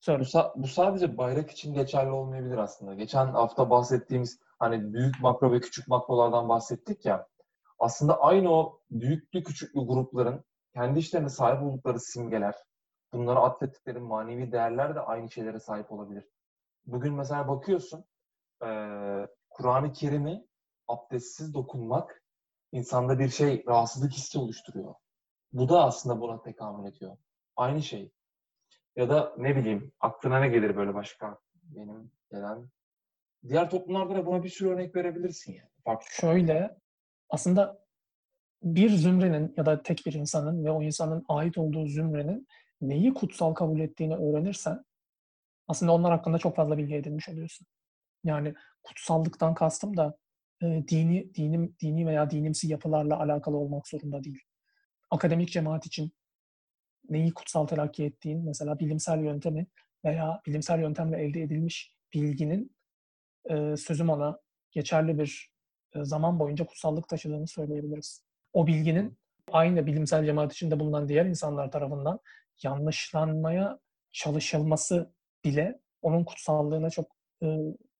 söyle. 0.00 0.24
Bu, 0.34 0.62
bu 0.62 0.66
sadece 0.66 1.18
bayrak 1.18 1.50
için 1.50 1.74
geçerli 1.74 2.10
olmayabilir 2.10 2.58
aslında. 2.58 2.94
Geçen 2.94 3.26
hafta 3.26 3.70
bahsettiğimiz 3.70 4.40
hani 4.58 4.92
büyük 4.94 5.20
makro 5.20 5.52
ve 5.52 5.60
küçük 5.60 5.88
makrolardan 5.88 6.48
bahsettik 6.48 7.04
ya. 7.06 7.26
Aslında 7.78 8.20
aynı 8.20 8.50
o 8.52 8.80
büyüklü 8.90 9.42
küçüklü 9.42 9.80
grupların 9.86 10.44
kendi 10.74 10.98
işlerine 10.98 11.28
sahip 11.28 11.62
oldukları 11.62 12.00
simgeler, 12.00 12.54
bunlara 13.12 13.40
atfettikleri 13.40 13.98
manevi 13.98 14.52
değerler 14.52 14.94
de 14.94 15.00
aynı 15.00 15.30
şeylere 15.30 15.60
sahip 15.60 15.92
olabilir. 15.92 16.24
Bugün 16.86 17.14
mesela 17.14 17.48
bakıyorsun, 17.48 18.04
eee, 18.62 19.26
Kur'an-ı 19.50 19.92
Kerim'i 19.92 20.46
abdestsiz 20.88 21.54
dokunmak 21.54 22.22
insanda 22.72 23.18
bir 23.18 23.28
şey, 23.28 23.64
rahatsızlık 23.68 24.12
hissi 24.12 24.38
oluşturuyor. 24.38 24.94
Bu 25.52 25.68
da 25.68 25.84
aslında 25.84 26.20
buna 26.20 26.42
tekamül 26.42 26.88
ediyor. 26.88 27.16
Aynı 27.56 27.82
şey. 27.82 28.12
Ya 28.96 29.08
da 29.08 29.34
ne 29.38 29.56
bileyim 29.56 29.92
aklına 30.00 30.40
ne 30.40 30.48
gelir 30.48 30.76
böyle 30.76 30.94
başka 30.94 31.38
benim 31.62 32.10
gelen. 32.30 32.68
Diğer 33.48 33.70
toplumlarda 33.70 34.14
da 34.14 34.26
buna 34.26 34.42
bir 34.42 34.48
sürü 34.48 34.68
örnek 34.68 34.96
verebilirsin 34.96 35.52
yani. 35.52 35.70
Farklı. 35.84 36.06
Şöyle 36.10 36.78
aslında 37.28 37.86
bir 38.62 38.90
zümrenin 38.90 39.54
ya 39.56 39.66
da 39.66 39.82
tek 39.82 40.02
bir 40.06 40.12
insanın 40.12 40.64
ve 40.64 40.70
o 40.70 40.82
insanın 40.82 41.24
ait 41.28 41.58
olduğu 41.58 41.86
zümrenin 41.86 42.46
neyi 42.80 43.14
kutsal 43.14 43.54
kabul 43.54 43.80
ettiğini 43.80 44.16
öğrenirsen 44.16 44.84
aslında 45.68 45.92
onlar 45.92 46.12
hakkında 46.12 46.38
çok 46.38 46.56
fazla 46.56 46.78
bilgi 46.78 46.94
edinmiş 46.94 47.28
oluyorsun. 47.28 47.66
Yani 48.24 48.54
kutsallıktan 48.82 49.54
kastım 49.54 49.96
da 49.96 50.18
e, 50.62 50.66
dini 50.88 51.34
dinim 51.34 51.76
dini 51.82 52.06
veya 52.06 52.30
dinimsi 52.30 52.68
yapılarla 52.68 53.20
alakalı 53.20 53.56
olmak 53.56 53.88
zorunda 53.88 54.24
değil. 54.24 54.40
Akademik 55.10 55.52
cemaat 55.52 55.86
için 55.86 56.12
neyi 57.08 57.34
kutsal 57.34 57.66
telakki 57.66 58.04
ettiğin 58.04 58.44
mesela 58.44 58.78
bilimsel 58.78 59.18
yöntemi 59.18 59.66
veya 60.04 60.40
bilimsel 60.46 60.80
yöntemle 60.80 61.22
elde 61.24 61.42
edilmiş 61.42 61.96
bilginin 62.14 62.76
e, 63.50 63.76
sözüm 63.76 64.10
ona 64.10 64.38
geçerli 64.70 65.18
bir 65.18 65.50
e, 65.94 66.04
zaman 66.04 66.38
boyunca 66.38 66.66
kutsallık 66.66 67.08
taşıdığını 67.08 67.48
söyleyebiliriz. 67.48 68.24
O 68.52 68.66
bilginin 68.66 69.18
aynı 69.52 69.86
bilimsel 69.86 70.24
cemaat 70.24 70.52
içinde 70.52 70.80
bulunan 70.80 71.08
diğer 71.08 71.26
insanlar 71.26 71.70
tarafından 71.70 72.20
yanlışlanmaya 72.62 73.78
çalışılması 74.12 75.14
bile 75.46 75.80
onun 76.02 76.24
kutsallığına 76.24 76.90
çok 76.90 77.06
e, 77.42 77.46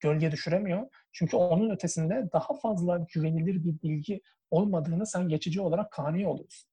gölge 0.01 0.33
düşüremiyor. 0.33 0.89
Çünkü 1.13 1.37
onun 1.37 1.71
ötesinde 1.71 2.29
daha 2.33 2.55
fazla 2.63 3.07
güvenilir 3.15 3.65
bir 3.65 3.83
bilgi 3.83 4.21
olmadığını 4.51 5.07
sen 5.07 5.29
geçici 5.29 5.61
olarak 5.61 5.93
kani 5.93 6.29
oluyorsun. 6.29 6.71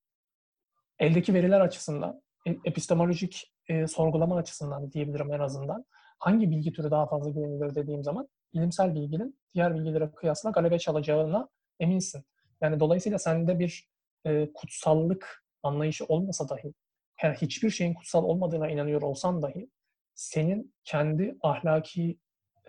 Eldeki 1.00 1.34
veriler 1.34 1.62
açısından, 1.62 2.22
e- 2.48 2.58
epistemolojik 2.66 3.54
e, 3.70 3.88
sorgulama 3.88 4.38
açısından 4.38 4.92
diyebilirim 4.92 5.34
en 5.34 5.40
azından. 5.40 5.86
Hangi 6.20 6.52
bilgi 6.52 6.74
türü 6.74 6.92
daha 6.92 7.06
fazla 7.06 7.30
güvenilir 7.30 7.76
dediğim 7.76 8.04
zaman 8.04 8.28
bilimsel 8.54 8.96
bilginin 8.96 9.40
diğer 9.54 9.76
bilgilere 9.76 10.12
kıyasla 10.12 10.50
galebe 10.50 10.80
çalacağına 10.80 11.50
eminsin. 11.80 12.24
Yani 12.62 12.80
dolayısıyla 12.80 13.20
sende 13.20 13.60
bir 13.60 13.88
e, 14.26 14.54
kutsallık 14.54 15.46
anlayışı 15.64 16.06
olmasa 16.06 16.50
dahi, 16.50 16.74
her 17.16 17.34
hiçbir 17.34 17.70
şeyin 17.70 17.94
kutsal 17.94 18.24
olmadığına 18.24 18.70
inanıyor 18.70 19.02
olsan 19.02 19.42
dahi, 19.42 19.70
senin 20.15 20.76
kendi 20.84 21.36
ahlaki 21.41 22.19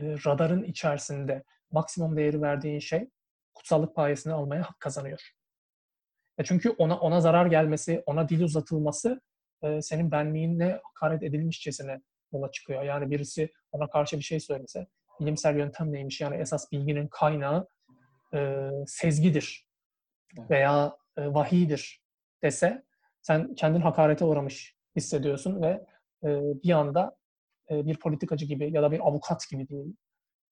e, 0.01 0.05
radarın 0.27 0.63
içerisinde 0.63 1.45
maksimum 1.71 2.17
değeri 2.17 2.43
verdiğin 2.43 2.79
şey 2.79 3.11
kutsallık 3.55 3.95
payesini 3.95 4.33
almaya 4.33 4.63
hak 4.63 4.81
kazanıyor. 4.81 5.31
E 6.39 6.45
çünkü 6.45 6.71
ona 6.71 6.99
ona 6.99 7.21
zarar 7.21 7.47
gelmesi, 7.47 8.03
ona 8.07 8.29
dil 8.29 8.43
uzatılması 8.43 9.21
e, 9.63 9.83
senin 9.83 10.11
benliğinle 10.11 10.81
hakaret 10.85 11.23
edilmişçesine 11.23 12.01
yola 12.33 12.51
çıkıyor. 12.51 12.83
Yani 12.83 13.11
birisi 13.11 13.53
ona 13.73 13.91
karşı 13.91 14.19
bir 14.19 14.23
şey 14.23 14.41
söylese, 14.41 14.87
bilimsel 15.21 15.59
yöntem 15.59 15.93
neymiş? 15.93 16.21
Yani 16.21 16.37
esas 16.37 16.73
bilginin 16.73 17.09
kaynağı 17.09 17.69
e, 18.35 18.71
sezgidir 18.87 19.69
veya 20.51 20.97
e, 21.17 21.35
vahiydir 21.35 22.03
dese, 22.43 22.85
sen 23.23 23.55
kendin 23.55 23.81
hakarete 23.81 24.25
uğramış 24.25 24.77
hissediyorsun 24.97 25.63
ve 25.63 25.87
e, 26.25 26.29
bir 26.65 26.71
anda 26.71 27.17
e, 27.71 27.87
bir 27.87 27.99
politikacı 27.99 28.47
gibi 28.47 28.73
ya 28.73 28.83
da 28.83 28.91
bir 28.93 29.01
avukat 29.09 29.49
gibi 29.51 29.69
değil, 29.69 29.97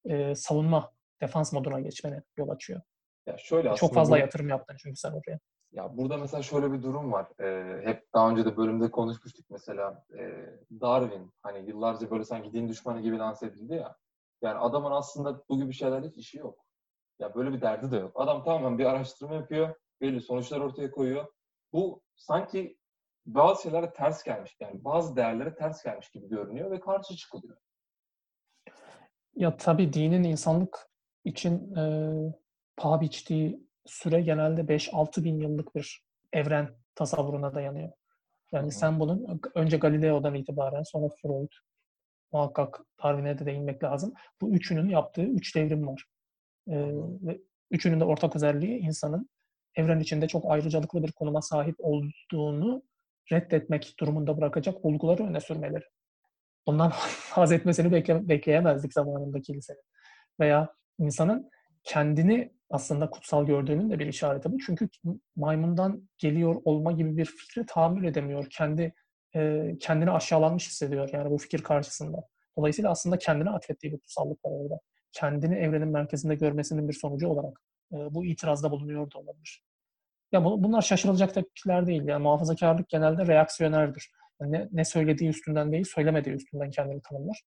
e, 0.05 0.35
savunma, 0.35 0.91
defans 1.21 1.53
moduna 1.53 1.79
geçmene 1.79 2.23
yol 2.37 2.49
açıyor. 2.49 2.81
Ya 3.25 3.37
şöyle 3.37 3.75
Çok 3.75 3.93
fazla 3.93 4.15
bu- 4.15 4.19
yatırım 4.19 4.49
yaptın 4.49 4.75
çünkü 4.79 4.95
sen 4.99 5.11
oraya. 5.11 5.39
Ya 5.71 5.97
burada 5.97 6.17
mesela 6.17 6.43
şöyle 6.43 6.71
bir 6.73 6.83
durum 6.83 7.11
var. 7.11 7.27
Ee, 7.39 7.81
hep 7.85 8.13
daha 8.13 8.29
önce 8.29 8.45
de 8.45 8.57
bölümde 8.57 8.91
konuşmuştuk 8.91 9.45
mesela. 9.49 10.05
Ee, 10.19 10.49
Darwin 10.81 11.31
hani 11.41 11.69
yıllarca 11.69 12.11
böyle 12.11 12.23
sanki 12.23 12.53
din 12.53 12.67
düşmanı 12.69 13.01
gibi 13.01 13.17
lanse 13.17 13.45
edildi 13.45 13.73
ya. 13.73 13.95
Yani 14.41 14.57
adamın 14.57 14.91
aslında 14.91 15.43
bu 15.49 15.57
gibi 15.59 15.73
şeylerle 15.73 16.07
hiç 16.07 16.17
işi 16.17 16.37
yok. 16.37 16.65
Ya 17.19 17.35
böyle 17.35 17.53
bir 17.53 17.61
derdi 17.61 17.91
de 17.91 17.97
yok. 17.97 18.11
Adam 18.15 18.43
tamamen 18.43 18.77
bir 18.79 18.85
araştırma 18.85 19.35
yapıyor. 19.35 19.75
Belli 20.01 20.21
sonuçlar 20.21 20.59
ortaya 20.59 20.91
koyuyor. 20.91 21.25
Bu 21.73 22.01
sanki 22.15 22.77
bazı 23.25 23.63
şeylere 23.63 23.93
ters 23.93 24.23
gelmiş. 24.23 24.57
Yani 24.59 24.83
bazı 24.83 25.15
değerlere 25.15 25.55
ters 25.55 25.83
gelmiş 25.83 26.09
gibi 26.09 26.29
görünüyor 26.29 26.71
ve 26.71 26.79
karşı 26.79 27.15
çıkılıyor. 27.15 27.57
Ya 29.35 29.57
tabii 29.57 29.93
dinin 29.93 30.23
insanlık 30.23 30.89
için 31.25 31.75
e, 31.75 31.83
paha 32.77 33.01
biçtiği 33.01 33.67
süre 33.85 34.21
genelde 34.21 34.61
5-6 34.61 35.23
bin 35.23 35.39
yıllık 35.39 35.75
bir 35.75 36.05
evren 36.33 36.75
tasavvuruna 36.95 37.55
dayanıyor. 37.55 37.91
Yani 38.51 38.67
Hı 38.67 38.71
sen 38.71 38.99
bunun 38.99 39.41
önce 39.55 39.77
Galileo'dan 39.77 40.35
itibaren 40.35 40.83
sonra 40.83 41.07
Freud, 41.21 41.51
muhakkak 42.31 42.79
Darwin'e 43.03 43.39
de 43.39 43.45
değinmek 43.45 43.83
lazım. 43.83 44.13
Bu 44.41 44.49
üçünün 44.49 44.89
yaptığı 44.89 45.23
üç 45.23 45.55
devrim 45.55 45.87
var. 45.87 46.05
E, 46.67 46.75
ve 47.21 47.41
üçünün 47.71 47.99
de 47.99 48.03
ortak 48.03 48.35
özelliği 48.35 48.79
insanın 48.79 49.29
evren 49.75 49.99
içinde 49.99 50.27
çok 50.27 50.51
ayrıcalıklı 50.51 51.03
bir 51.03 51.11
konuma 51.11 51.41
sahip 51.41 51.75
olduğunu 51.79 52.83
reddetmek 53.31 53.95
durumunda 53.99 54.37
bırakacak 54.37 54.85
olguları 54.85 55.23
öne 55.23 55.39
sürmeleri. 55.39 55.83
Ondan 56.65 56.89
haz 57.29 57.51
etmesini 57.51 57.91
bekle, 57.91 58.29
bekleyemezdik 58.29 58.93
zamanında 58.93 59.41
kilisenin. 59.41 59.81
Veya 60.39 60.75
insanın 60.99 61.49
kendini 61.83 62.53
aslında 62.69 63.09
kutsal 63.09 63.45
gördüğünün 63.45 63.89
de 63.89 63.99
bir 63.99 64.07
işareti 64.07 64.51
bu. 64.51 64.57
Çünkü 64.59 64.89
maymundan 65.35 66.09
geliyor 66.17 66.61
olma 66.65 66.91
gibi 66.91 67.17
bir 67.17 67.25
fikri 67.25 67.65
tahammül 67.65 68.03
edemiyor. 68.03 68.47
Kendi 68.49 68.93
e, 69.35 69.71
kendini 69.79 70.11
aşağılanmış 70.11 70.67
hissediyor 70.67 71.09
yani 71.13 71.31
bu 71.31 71.37
fikir 71.37 71.63
karşısında. 71.63 72.17
Dolayısıyla 72.57 72.91
aslında 72.91 73.17
kendine 73.17 73.49
atfettiği 73.49 73.93
bir 73.93 73.99
kutsallık 73.99 74.45
var 74.45 74.51
orada. 74.51 74.79
Kendini 75.11 75.55
evrenin 75.55 75.87
merkezinde 75.87 76.35
görmesinin 76.35 76.89
bir 76.89 76.93
sonucu 76.93 77.27
olarak 77.27 77.61
e, 77.93 77.95
bu 77.95 78.25
itirazda 78.25 78.71
bulunuyor 78.71 79.11
da 79.11 79.19
olabilir. 79.19 79.63
Ya 80.33 80.45
bu, 80.45 80.63
bunlar 80.63 80.81
şaşırılacak 80.81 81.33
tepkiler 81.33 81.87
değil. 81.87 82.03
Yani 82.03 82.23
muhafazakarlık 82.23 82.89
genelde 82.89 83.27
reaksiyonerdir. 83.27 84.11
Yani 84.41 84.51
ne, 84.51 84.69
ne 84.71 84.85
söylediği 84.85 85.29
üstünden 85.29 85.71
değil, 85.71 85.83
söylemediği 85.83 86.35
üstünden 86.35 86.69
kendini 86.69 87.01
tanımlar. 87.01 87.41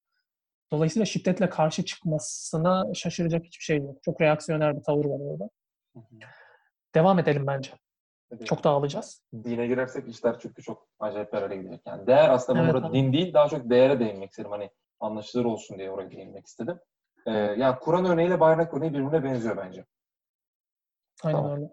Dolayısıyla 0.71 1.06
şiddetle 1.06 1.50
karşı 1.50 1.86
çıkmasına 1.86 2.93
şaşıracak 2.93 3.45
hiçbir 3.45 3.63
şey 3.63 3.78
yok. 3.78 4.04
Çok 4.04 4.21
reaksiyoner 4.21 4.78
bir 4.78 4.84
tavır 4.84 5.06
var 5.06 5.19
orada. 5.19 5.50
Devam 6.95 7.19
edelim 7.19 7.48
bence. 7.48 7.71
Evet. 8.32 8.45
Çok 8.45 8.63
dağılacağız. 8.63 9.21
Dine 9.43 9.67
girersek 9.67 10.08
işler 10.08 10.39
çünkü 10.39 10.62
çok 10.62 10.88
acayip 11.00 11.34
yerlere 11.34 11.58
gidecek. 11.58 11.82
Yani 11.86 12.08
değer 12.08 12.30
aslında 12.30 12.63
Evet, 12.63 12.74
burada 12.74 12.93
din 12.93 13.13
değil 13.13 13.34
daha 13.34 13.48
çok 13.48 13.69
değere 13.69 14.00
değinmek 14.00 14.30
istedim. 14.30 14.52
Hani 14.52 14.69
anlaşılır 15.00 15.45
olsun 15.45 15.78
diye 15.78 15.91
oraya 15.91 16.12
değinmek 16.12 16.45
istedim. 16.45 16.80
Ee, 17.26 17.32
yani 17.32 17.76
Kur'an 17.80 18.06
örneğiyle 18.06 18.39
bayrak 18.39 18.74
örneği 18.74 18.93
birbirine 18.93 19.24
benziyor 19.24 19.58
bence. 19.58 19.86
Aynen 21.24 21.38
Tamam. 21.38 21.56
öyle. 21.56 21.69